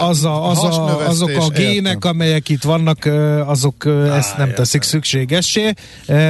az 0.00 0.24
a, 0.24 0.50
az 0.50 0.64
a, 0.64 1.06
azok 1.08 1.36
a 1.36 1.48
gének, 1.48 1.92
értem. 1.92 2.10
amelyek 2.10 2.48
itt 2.48 2.62
vannak, 2.62 3.04
azok 3.46 3.86
ezt 4.16 4.36
nem 4.36 4.54
teszik 4.54 4.82
szükségessé 4.82 5.74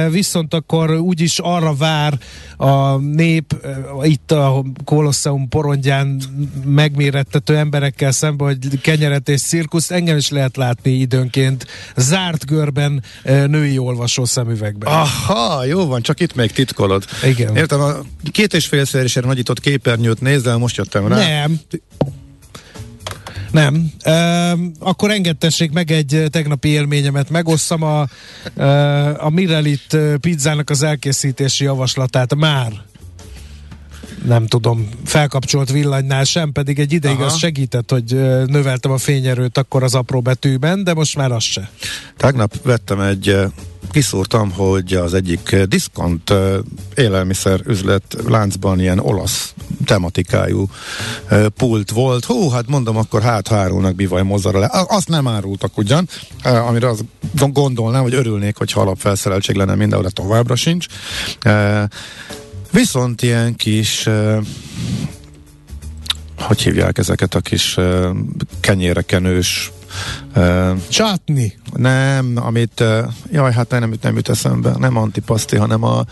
viszont 0.09 0.53
akkor 0.53 0.91
úgyis 0.91 1.39
arra 1.39 1.75
vár 1.75 2.19
a 2.57 2.95
nép 2.95 3.55
itt 4.01 4.31
a 4.31 4.63
Kolosseum 4.85 5.47
porondján 5.47 6.21
megmérettető 6.65 7.57
emberekkel 7.57 8.11
szemben, 8.11 8.47
hogy 8.47 8.81
kenyeret 8.81 9.29
és 9.29 9.41
cirkusz, 9.41 9.91
engem 9.91 10.17
is 10.17 10.29
lehet 10.29 10.57
látni 10.57 10.91
időnként 10.91 11.65
zárt 11.95 12.45
görben 12.45 13.03
női 13.23 13.77
olvasó 13.77 14.25
szemüvegben. 14.25 14.93
Aha, 14.93 15.65
jó 15.65 15.85
van, 15.85 16.01
csak 16.01 16.19
itt 16.19 16.35
még 16.35 16.51
titkolod. 16.51 17.03
Igen. 17.23 17.55
Értem, 17.55 17.81
a 17.81 17.93
két 18.31 18.53
és 18.53 18.65
félszeresen 18.65 19.23
nagyított 19.25 19.59
képernyőt 19.59 20.21
nézzel, 20.21 20.57
most 20.57 20.77
jöttem 20.77 21.07
rá. 21.07 21.17
Nem. 21.17 21.59
Nem. 23.51 23.91
E, 23.99 24.55
akkor 24.79 25.11
engedtessék 25.11 25.71
meg 25.71 25.91
egy 25.91 26.23
tegnapi 26.29 26.67
élményemet. 26.67 27.29
Megosszam 27.29 27.83
a, 27.83 28.01
a 29.17 29.29
Mirelit 29.29 29.97
pizzának 30.19 30.69
az 30.69 30.83
elkészítési 30.83 31.63
javaslatát 31.63 32.35
már 32.35 32.71
nem 34.25 34.47
tudom, 34.47 34.89
felkapcsolt 35.05 35.71
villanynál 35.71 36.23
sem, 36.23 36.51
pedig 36.51 36.79
egy 36.79 36.93
ideig 36.93 37.15
Aha. 37.15 37.25
az 37.25 37.37
segített, 37.37 37.91
hogy 37.91 38.13
növeltem 38.45 38.91
a 38.91 38.97
fényerőt 38.97 39.57
akkor 39.57 39.83
az 39.83 39.95
apró 39.95 40.21
betűben, 40.21 40.83
de 40.83 40.93
most 40.93 41.15
már 41.15 41.31
az 41.31 41.43
se. 41.43 41.69
Tegnap 42.17 42.61
vettem 42.63 42.99
egy 42.99 43.37
kiszúrtam, 43.91 44.51
hogy 44.51 44.93
az 44.93 45.13
egyik 45.13 45.55
diszkont 45.55 46.33
élelmiszer 46.95 47.59
üzlet 47.65 48.15
láncban 48.27 48.79
ilyen 48.79 48.99
olasz 48.99 49.53
tematikájú 49.85 50.69
pult 51.55 51.91
volt. 51.91 52.25
Hú, 52.25 52.49
hát 52.49 52.67
mondom, 52.67 52.97
akkor 52.97 53.21
hát 53.21 53.47
hárulnak 53.47 53.95
bivaj 53.95 54.23
mozzarra 54.23 54.59
le. 54.59 54.69
Azt 54.87 55.07
nem 55.07 55.27
árultak 55.27 55.77
ugyan, 55.77 56.09
amire 56.43 56.89
azt 56.89 57.03
gondolnám, 57.51 58.01
hogy 58.01 58.13
örülnék, 58.13 58.57
hogy 58.57 58.71
alapfelszereltség 58.75 59.55
lenne 59.55 59.75
mindenhol, 59.75 60.07
de 60.07 60.21
továbbra 60.21 60.55
sincs. 60.55 60.85
Viszont 62.71 63.21
ilyen 63.21 63.55
kis 63.55 64.09
hogy 66.37 66.61
hívják 66.61 66.97
ezeket 66.97 67.35
a 67.35 67.39
kis 67.39 67.77
kenyérekenős 68.59 69.71
Uh, 70.35 70.77
Csátni? 70.87 71.57
Nem, 71.73 72.33
amit, 72.35 72.79
uh, 72.79 72.97
jaj, 73.31 73.53
hát 73.53 73.69
nem, 73.69 73.93
nem 74.01 74.15
jut 74.15 74.29
eszembe, 74.29 74.73
nem 74.77 74.97
antipaszti, 74.97 75.55
hanem 75.55 75.83
a 75.83 76.03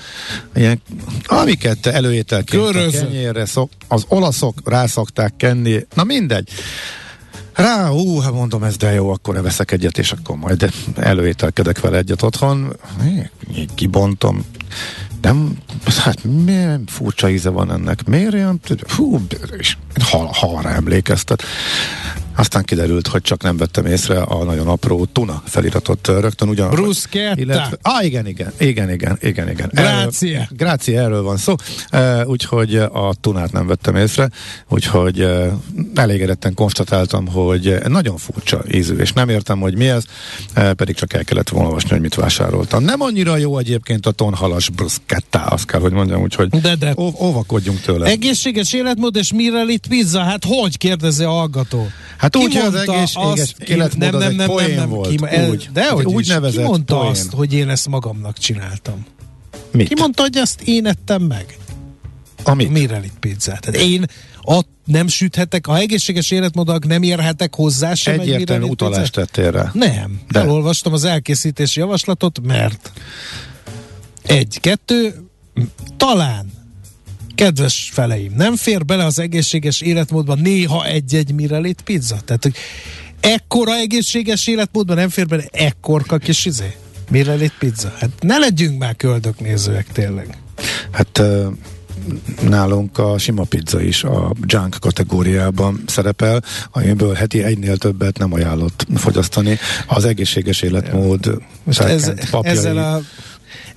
ilyen, 0.55 0.81
amiket 1.25 1.85
előételként 1.85 2.63
Köröző. 2.63 2.99
a 2.99 3.01
kenyérre 3.01 3.45
szok, 3.45 3.69
az 3.87 4.05
olaszok 4.07 4.61
rászokták 4.65 5.33
kenni, 5.37 5.85
na 5.95 6.03
mindegy. 6.03 6.49
Rá, 7.53 7.89
ú, 7.89 8.19
hát 8.19 8.33
mondom, 8.33 8.63
ez 8.63 8.77
de 8.77 8.91
jó, 8.91 9.09
akkor 9.09 9.41
veszek 9.41 9.71
egyet, 9.71 9.97
és 9.97 10.11
akkor 10.11 10.35
majd 10.35 10.71
előételkedek 10.95 11.79
vele 11.79 11.97
egyet 11.97 12.21
otthon. 12.21 12.75
Kibontom. 13.75 14.45
Nem, 15.27 15.57
hát 15.97 16.23
milyen 16.23 16.83
furcsa 16.85 17.29
íze 17.29 17.49
van 17.49 17.71
ennek. 17.71 18.05
Miért 18.05 18.33
olyan? 18.33 18.59
Hú, 18.95 19.21
és 19.57 19.77
hal, 20.01 20.29
halra 20.33 20.69
emlékeztet. 20.69 21.43
Aztán 22.37 22.63
kiderült, 22.63 23.07
hogy 23.07 23.21
csak 23.21 23.43
nem 23.43 23.57
vettem 23.57 23.85
észre 23.85 24.21
a 24.21 24.43
nagyon 24.43 24.67
apró 24.67 25.05
tuna 25.05 25.41
feliratot 25.45 26.07
rögtön 26.07 26.49
ugyan. 26.49 26.69
Bruschetta. 26.69 27.41
Illetve, 27.41 27.77
ah, 27.81 28.05
igen, 28.05 28.27
igen, 28.27 28.51
igen, 28.57 28.91
igen, 28.91 29.17
igen, 29.21 29.49
igen. 29.49 29.69
Grazie. 29.73 30.33
Erről, 30.33 30.47
grazie, 30.49 31.01
erről 31.01 31.21
van 31.21 31.37
szó. 31.37 31.55
Uh, 31.91 32.29
úgyhogy 32.29 32.75
a 32.75 33.13
tunát 33.21 33.51
nem 33.51 33.67
vettem 33.67 33.95
észre, 33.95 34.29
úgyhogy 34.69 35.21
uh, 35.21 35.47
elégedetten 35.95 36.53
konstatáltam, 36.53 37.27
hogy 37.27 37.77
nagyon 37.87 38.17
furcsa 38.17 38.61
ízű, 38.71 38.95
és 38.95 39.13
nem 39.13 39.29
értem, 39.29 39.59
hogy 39.59 39.77
mi 39.77 39.87
ez, 39.87 40.03
uh, 40.57 40.71
pedig 40.71 40.95
csak 40.95 41.13
el 41.13 41.23
kellett 41.23 41.49
volna 41.49 41.67
olvasni, 41.67 41.89
hogy 41.89 42.01
mit 42.01 42.15
vásároltam. 42.15 42.83
Nem 42.83 43.01
annyira 43.01 43.37
jó 43.37 43.57
egyébként 43.57 44.05
a 44.05 44.11
tonhalas 44.11 44.69
bruschetta, 44.69 45.39
azt 45.39 45.65
kell, 45.65 45.79
hogy 45.79 45.91
mondjam, 45.91 46.21
úgyhogy 46.21 46.49
de, 46.49 46.75
de. 46.75 46.93
Óvakodjunk 46.97 47.79
tőle. 47.81 48.05
Egészséges 48.05 48.73
életmód, 48.73 49.15
és 49.15 49.33
mire 49.33 49.63
itt 49.67 49.87
pizza? 49.87 50.19
Hát 50.19 50.43
hogy 50.47 50.77
kérdezi 50.77 51.23
a 51.23 51.29
hallgató? 51.29 51.87
Hát 52.17 52.26
Ki 52.29 52.43
úgy, 52.43 52.55
hogy 52.55 52.65
az 52.65 52.75
egészséges 52.75 53.39
azt- 53.41 53.59
életmód 53.59 53.97
nem, 53.97 54.19
nem, 54.19 54.29
egy 54.31 54.37
nem, 54.37 54.55
nem, 54.55 54.71
nem, 54.75 54.89
volt. 54.89 55.09
Ki, 55.09 55.25
ez, 55.25 55.49
úgy, 55.49 55.69
de 55.73 55.89
hogy 55.89 56.05
úgy 56.05 56.27
nevezett 56.27 56.61
ki 56.61 56.67
mondta 56.67 56.97
poén. 56.97 57.09
azt, 57.09 57.31
hogy 57.33 57.53
én 57.53 57.69
ezt 57.69 57.87
magamnak 57.87 58.37
csináltam? 58.37 59.05
Mit? 59.71 59.87
Ki 59.87 59.93
mondta, 59.97 60.21
hogy 60.21 60.37
ezt 60.37 60.61
én 60.61 60.85
ettem 60.85 61.21
meg? 61.21 61.57
Amit? 62.43 62.69
Mire 62.71 63.01
itt 63.03 63.19
pizzát? 63.19 63.61
Tehát 63.61 63.81
én 63.81 64.05
ott 64.41 64.67
nem 64.85 65.07
süthetek, 65.07 65.65
ha 65.65 65.77
egészséges 65.77 66.31
életmódok 66.31 66.87
nem 66.87 67.03
érhetek 67.03 67.55
hozzá 67.55 67.93
sem 67.93 68.13
egy 68.13 68.19
Egyértelmű 68.19 68.61
Mirelit 68.63 68.81
utalást 68.81 69.13
tettél 69.13 69.51
rá. 69.51 69.71
Nem. 69.73 70.21
De. 70.31 70.39
Elolvastam 70.39 70.93
az 70.93 71.03
elkészítési 71.03 71.79
javaslatot, 71.79 72.39
mert 72.43 72.91
egy, 74.23 74.57
kettő, 74.61 75.15
talán 75.97 76.51
kedves 77.37 77.89
feleim, 77.93 78.33
nem 78.35 78.55
fér 78.55 78.85
bele 78.85 79.05
az 79.05 79.19
egészséges 79.19 79.81
életmódban 79.81 80.39
néha 80.39 80.85
egy-egy 80.85 81.33
Mirelit 81.33 81.81
pizza? 81.81 82.15
Tehát, 82.25 82.43
hogy 82.43 82.55
ekkora 83.19 83.75
egészséges 83.75 84.47
életmódban 84.47 84.95
nem 84.95 85.09
fér 85.09 85.27
bele 85.27 85.43
ekkorka 85.51 86.17
kis 86.17 86.45
izé? 86.45 86.75
Mirelit 87.09 87.53
pizza? 87.59 87.93
Hát 87.99 88.09
ne 88.19 88.37
legyünk 88.37 88.79
már 88.79 88.95
köldöknézőek 88.95 89.87
tényleg. 89.91 90.37
Hát 90.91 91.21
nálunk 92.41 92.97
a 92.97 93.17
sima 93.17 93.43
pizza 93.43 93.81
is 93.81 94.03
a 94.03 94.31
junk 94.45 94.75
kategóriában 94.79 95.83
szerepel, 95.87 96.43
amiből 96.71 97.13
heti 97.13 97.43
egynél 97.43 97.77
többet 97.77 98.17
nem 98.17 98.33
ajánlott 98.33 98.87
fogyasztani. 98.95 99.57
Az 99.87 100.05
egészséges 100.05 100.61
életmód 100.61 101.41
Most 101.63 101.79
ez, 101.79 102.29
papjai. 102.29 102.57
ezzel 102.57 102.77
a 102.77 103.01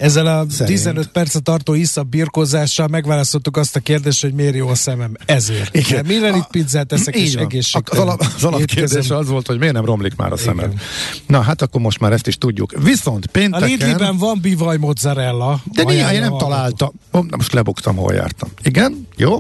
ezzel 0.01 0.27
a 0.27 0.45
Szerint. 0.51 0.77
15 0.77 1.09
percet 1.09 1.43
tartó 1.43 1.75
iszap 1.75 2.07
birkózással 2.07 2.89
megválaszoltuk 2.89 3.57
azt 3.57 3.77
a 3.77 3.81
kérdést, 3.81 4.21
hogy 4.21 4.33
miért 4.33 4.55
jó 4.55 4.69
a 4.69 4.75
szemem. 4.75 5.17
Ezért. 5.27 5.77
Igen. 5.77 6.07
Mire 6.07 6.37
itt 6.37 6.47
pizzát 6.51 6.93
eszek, 6.93 7.15
és 7.15 7.35
egészségtelen. 7.35 8.03
Az, 8.03 8.09
alap, 8.09 8.33
az 8.37 8.45
alapkérdés 8.45 9.11
az 9.11 9.29
volt, 9.29 9.47
hogy 9.47 9.59
miért 9.59 9.75
nem 9.75 9.85
romlik 9.85 10.17
már 10.17 10.33
a 10.33 10.37
szemed. 10.37 10.65
Igen. 10.65 10.81
Na 11.27 11.41
hát 11.41 11.63
akkor 11.63 11.81
most 11.81 12.01
már 12.01 12.13
ezt 12.13 12.27
is 12.27 12.39
tudjuk. 12.39 12.73
Viszont 12.83 13.25
A 13.25 13.29
pénteken... 13.33 13.69
Lidliben 13.69 14.17
van 14.17 14.39
bivaj 14.41 14.77
mozzarella. 14.77 15.61
De 15.73 15.83
néha 15.83 16.13
én 16.13 16.21
nem 16.21 16.33
a 16.33 16.37
találtam. 16.39 16.91
Na 17.11 17.37
most 17.37 17.53
lebuktam, 17.53 17.97
hol 17.97 18.15
jártam. 18.15 18.49
Igen? 18.63 19.09
Jó? 19.17 19.37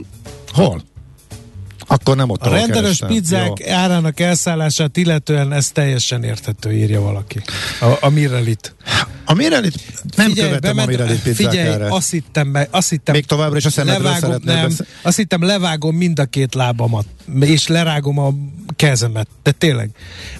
Hol? 0.52 0.82
Akkor 1.86 2.16
nem 2.16 2.30
ott, 2.30 2.42
A 2.42 2.48
rendelős 2.50 2.80
kerestem. 2.80 3.08
pizzák 3.08 3.58
Jó. 3.58 3.72
árának 3.74 4.20
elszállását 4.20 4.96
illetően 4.96 5.52
ez 5.52 5.70
teljesen 5.70 6.22
érthető, 6.24 6.72
írja 6.72 7.00
valaki. 7.00 7.42
A, 7.80 7.86
a 8.00 8.08
Mirelit. 8.08 8.74
A 9.30 9.34
Mirelit, 9.34 10.02
nem 10.16 10.32
követem 10.32 10.78
a 10.78 10.86
Mirelit 10.86 11.18
figyelj, 11.18 11.88
azt 11.88 12.10
hittem, 12.10 12.48
meg, 12.48 12.68
azt 12.70 12.90
hittem 12.90 13.14
Még 13.14 13.26
továbbra 13.26 13.56
is 13.56 13.64
a 13.64 13.70
szemedről 13.70 14.02
levágom, 14.02 14.30
nem, 14.30 14.68
beszélni. 14.68 14.90
azt 15.02 15.16
hittem 15.16 15.42
levágom 15.42 15.96
mind 15.96 16.18
a 16.18 16.24
két 16.24 16.54
lábamat, 16.54 17.06
és 17.40 17.66
lerágom 17.66 18.18
a 18.18 18.34
kezemet, 18.76 19.28
de 19.42 19.50
tényleg. 19.50 19.90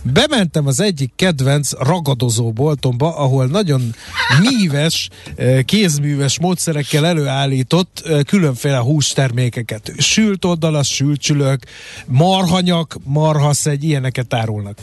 Bementem 0.03 0.67
az 0.67 0.81
egyik 0.81 1.13
kedvenc 1.17 1.73
ragadozó 1.73 2.53
boltomba, 2.53 3.17
ahol 3.17 3.47
nagyon 3.47 3.95
míves, 4.41 5.09
eh, 5.37 5.63
kézműves 5.63 6.39
módszerekkel 6.39 7.07
előállított 7.07 8.03
eh, 8.05 8.21
különféle 8.23 8.79
hústermékeket. 8.79 9.93
Sült 9.99 10.45
oldalas, 10.45 10.95
sült 10.95 11.21
csülök, 11.21 11.63
marhanyak, 12.07 12.97
marhaszegy, 13.05 13.85
ilyeneket 13.85 14.35
árulnak. 14.35 14.79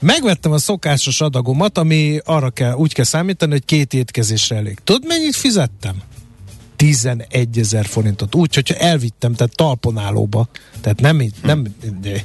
Megvettem 0.00 0.52
a 0.52 0.58
szokásos 0.58 1.20
adagomat, 1.20 1.78
ami 1.78 2.20
arra 2.24 2.50
kell, 2.50 2.72
úgy 2.72 2.92
kell 2.92 3.04
számítani, 3.04 3.52
hogy 3.52 3.64
két 3.64 3.94
étkezésre 3.94 4.56
elég. 4.56 4.78
Tudod, 4.84 5.06
mennyit 5.06 5.36
fizettem? 5.36 6.02
11 6.76 7.58
ezer 7.58 7.86
forintot. 7.86 8.34
Úgy, 8.34 8.54
hogyha 8.54 8.74
elvittem, 8.74 9.34
tehát 9.34 9.56
talponálóba. 9.56 10.48
Tehát 10.80 11.00
nem, 11.00 11.22
nem, 11.42 11.66
de, 12.00 12.24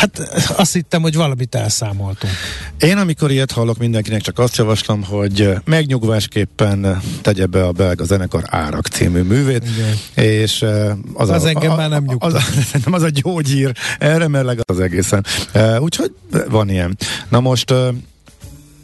hát 0.00 0.18
azt 0.56 0.72
hittem, 0.72 1.02
hogy 1.02 1.14
valamit 1.14 1.54
elszámoltunk. 1.54 2.32
Én, 2.78 2.96
amikor 2.96 3.30
ilyet 3.30 3.50
hallok 3.50 3.78
mindenkinek, 3.78 4.20
csak 4.20 4.38
azt 4.38 4.56
javaslom, 4.56 5.02
hogy 5.04 5.54
megnyugvásképpen 5.64 7.00
tegye 7.22 7.46
be 7.46 7.64
a 7.66 7.72
belga 7.72 8.04
zenekar 8.04 8.42
Árak 8.46 8.86
című 8.86 9.22
művét, 9.22 9.64
Igen. 9.64 10.26
és 10.26 10.64
az, 11.14 11.28
Az 11.30 11.44
a, 11.44 11.48
engem 11.48 11.76
már 11.76 11.88
nem 11.88 12.04
nyugtat. 12.06 12.32
az, 12.32 12.42
nem 12.84 12.92
az 12.92 13.02
a 13.02 13.08
gyógyír 13.08 13.72
erre, 13.98 14.28
mert 14.28 14.44
legalább 14.44 14.70
az 14.70 14.80
egészen. 14.80 15.24
Úgyhogy 15.78 16.12
van 16.48 16.68
ilyen. 16.70 16.96
Na 17.28 17.40
most 17.40 17.74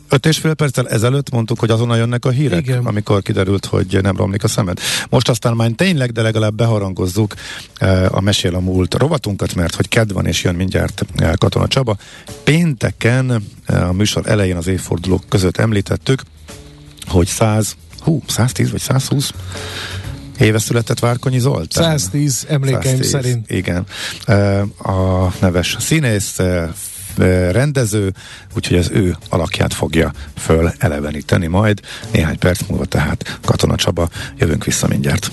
Öt 0.08 0.26
és 0.26 0.38
fél 0.38 0.54
perccel 0.54 0.88
ezelőtt 0.88 1.30
mondtuk, 1.30 1.58
hogy 1.58 1.70
azonnal 1.70 1.96
jönnek 1.96 2.24
a 2.24 2.30
hírek, 2.30 2.66
Igen. 2.66 2.86
amikor 2.86 3.22
kiderült, 3.22 3.64
hogy 3.64 3.98
nem 4.02 4.16
romlik 4.16 4.44
a 4.44 4.48
szemed. 4.48 4.80
Most 5.08 5.28
aztán 5.28 5.56
már 5.56 5.70
tényleg, 5.70 6.12
de 6.12 6.22
legalább 6.22 6.54
beharangozzuk 6.54 7.34
eh, 7.74 8.14
a 8.14 8.20
Mesél 8.20 8.54
a 8.54 8.60
múlt 8.60 8.94
rovatunkat, 8.94 9.54
mert 9.54 9.74
hogy 9.74 9.88
kedv 9.88 10.14
van 10.14 10.26
és 10.26 10.42
jön 10.42 10.54
mindjárt 10.54 11.06
eh, 11.16 11.32
Katona 11.32 11.68
Csaba. 11.68 11.96
Pénteken 12.44 13.42
eh, 13.66 13.88
a 13.88 13.92
műsor 13.92 14.28
elején 14.28 14.56
az 14.56 14.66
évfordulók 14.66 15.22
között 15.28 15.56
említettük, 15.56 16.22
hogy 17.06 17.26
100, 17.26 17.76
hú, 18.00 18.22
110 18.26 18.70
vagy 18.70 18.80
120 18.80 19.32
éve 20.38 20.58
született 20.58 20.98
Várkonyi 20.98 21.38
Zoltán. 21.38 21.98
110 21.98 22.46
emlékeim 22.48 23.02
110, 23.02 23.08
szerint. 23.08 23.50
Igen. 23.50 23.86
A 24.78 25.28
neves 25.40 25.76
színész, 25.80 26.38
rendező, 27.50 28.12
úgyhogy 28.54 28.78
az 28.78 28.90
ő 28.92 29.16
alakját 29.28 29.74
fogja 29.74 30.12
föl 30.36 30.72
eleveníteni 30.78 31.46
majd. 31.46 31.80
Néhány 32.12 32.38
perc 32.38 32.60
múlva 32.68 32.84
tehát 32.84 33.38
Katona 33.44 33.76
Csaba, 33.76 34.08
jövünk 34.38 34.64
vissza 34.64 34.86
mindjárt. 34.86 35.30